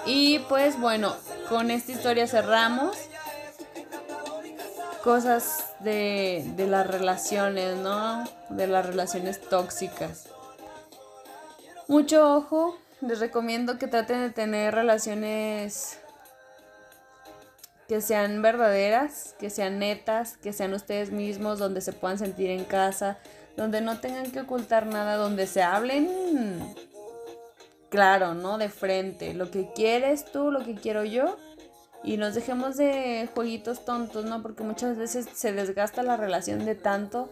Y 0.06 0.38
pues 0.48 0.78
bueno, 0.78 1.16
con 1.48 1.72
esta 1.72 1.90
historia 1.90 2.28
cerramos. 2.28 2.96
Cosas 5.02 5.74
de, 5.80 6.48
de 6.54 6.68
las 6.68 6.87
relaciones, 6.87 7.76
¿no? 7.78 8.22
De 8.48 8.68
las 8.68 8.87
relaciones 8.87 9.40
tóxicas. 9.40 10.29
Mucho 11.90 12.37
ojo, 12.37 12.79
les 13.00 13.18
recomiendo 13.18 13.76
que 13.76 13.88
traten 13.88 14.20
de 14.20 14.31
tener 14.31 14.72
relaciones 14.72 15.98
que 17.88 18.00
sean 18.00 18.42
verdaderas, 18.42 19.35
que 19.40 19.50
sean 19.50 19.81
netas, 19.81 20.37
que 20.37 20.53
sean 20.53 20.72
ustedes 20.72 21.11
mismos, 21.11 21.59
donde 21.59 21.81
se 21.81 21.92
puedan 21.92 22.16
sentir 22.16 22.50
en 22.50 22.64
casa, 22.64 23.18
donde 23.57 23.81
no 23.81 23.98
tengan 23.98 24.31
que 24.31 24.42
ocultar 24.42 24.87
nada, 24.87 25.16
donde 25.16 25.48
se 25.48 25.64
hablen 25.64 26.61
claro, 27.88 28.35
¿no? 28.35 28.57
De 28.57 28.68
frente, 28.68 29.35
lo 29.35 29.50
que 29.50 29.72
quieres 29.74 30.31
tú, 30.31 30.53
lo 30.53 30.64
que 30.64 30.76
quiero 30.76 31.03
yo, 31.03 31.38
y 32.05 32.18
nos 32.18 32.37
dejemos 32.37 32.76
de 32.76 33.29
jueguitos 33.35 33.85
tontos, 33.85 34.24
¿no? 34.26 34.42
Porque 34.42 34.62
muchas 34.62 34.96
veces 34.96 35.26
se 35.35 35.53
desgasta 35.53 36.05
la 36.05 36.16
relación 36.16 36.64
de 36.64 36.76
tanto, 36.76 37.31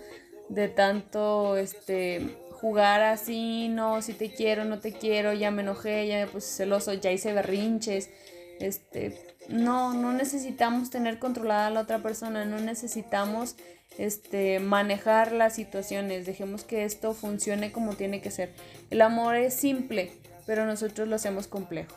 de 0.49 0.67
tanto, 0.67 1.57
este, 1.57 2.37
jugar 2.61 3.03
así, 3.03 3.69
no, 3.69 4.03
si 4.03 4.15
te 4.15 4.33
quiero, 4.33 4.65
no 4.65 4.81
te 4.81 4.93
quiero, 4.93 5.33
ya 5.33 5.51
me 5.51 5.63
enojé, 5.63 6.07
ya 6.09 6.17
me 6.17 6.27
puse 6.27 6.49
celoso, 6.49 6.93
ya 6.93 7.13
hice 7.13 7.33
berrinches, 7.33 8.11
este, 8.59 9.37
no, 9.49 9.95
no 9.95 10.13
necesitamos 10.13 10.91
tener 10.91 11.19
controlada 11.19 11.69
a 11.69 11.71
la 11.71 11.81
otra 11.81 12.03
persona, 12.03 12.45
no 12.45 12.59
necesitamos 12.59 13.57
este, 13.97 14.59
manejar 14.59 15.33
las 15.33 15.55
situaciones, 15.55 16.27
dejemos 16.27 16.65
que 16.65 16.85
esto 16.85 17.15
funcione 17.15 17.71
como 17.71 17.95
tiene 17.95 18.21
que 18.21 18.31
ser. 18.31 18.53
El 18.91 19.03
amor 19.03 19.37
es 19.37 19.55
simple, 19.55 20.13
pero 20.45 20.67
nosotros 20.67 21.07
lo 21.07 21.15
hacemos 21.15 21.47
complejo. 21.47 21.97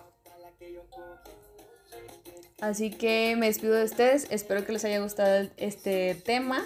Así 2.59 2.91
que 2.91 3.35
me 3.35 3.47
despido 3.47 3.73
de 3.73 3.85
ustedes, 3.85 4.27
espero 4.29 4.63
que 4.63 4.73
les 4.73 4.85
haya 4.85 4.99
gustado 4.99 5.49
este 5.57 6.13
tema. 6.13 6.63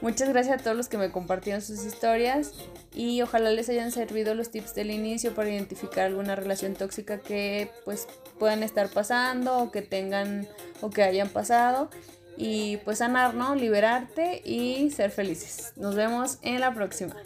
Muchas 0.00 0.28
gracias 0.28 0.60
a 0.60 0.62
todos 0.62 0.76
los 0.76 0.88
que 0.88 0.96
me 0.96 1.10
compartieron 1.10 1.60
sus 1.60 1.84
historias 1.84 2.52
y 2.94 3.20
ojalá 3.22 3.50
les 3.50 3.68
hayan 3.68 3.90
servido 3.90 4.34
los 4.34 4.50
tips 4.50 4.74
del 4.74 4.90
inicio 4.90 5.34
para 5.34 5.50
identificar 5.50 6.06
alguna 6.06 6.36
relación 6.36 6.74
tóxica 6.74 7.18
que 7.18 7.70
pues 7.84 8.06
puedan 8.38 8.62
estar 8.62 8.88
pasando 8.88 9.58
o 9.58 9.70
que 9.72 9.82
tengan 9.82 10.46
o 10.80 10.90
que 10.90 11.02
hayan 11.02 11.28
pasado 11.28 11.90
y 12.36 12.76
pues 12.78 12.98
sanar, 12.98 13.34
¿no? 13.34 13.56
Liberarte 13.56 14.40
y 14.44 14.90
ser 14.90 15.10
felices. 15.10 15.72
Nos 15.76 15.96
vemos 15.96 16.38
en 16.42 16.60
la 16.60 16.72
próxima 16.72 17.16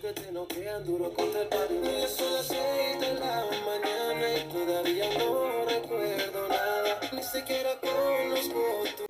que 0.00 0.12
te 0.12 0.32
noquean 0.32 0.84
duro 0.84 1.12
con 1.12 1.28
el 1.36 1.46
party. 1.48 1.74
Y 1.74 2.08
son 2.08 2.32
las 2.32 2.46
seis 2.46 2.96
la 3.18 3.44
mañana 3.66 4.38
y 4.38 4.52
todavía 4.52 5.18
no 5.18 5.64
recuerdo 5.66 6.48
nada. 6.48 7.00
Ni 7.12 7.22
siquiera 7.22 7.78
conozco 7.80 8.60
tu 8.96 9.09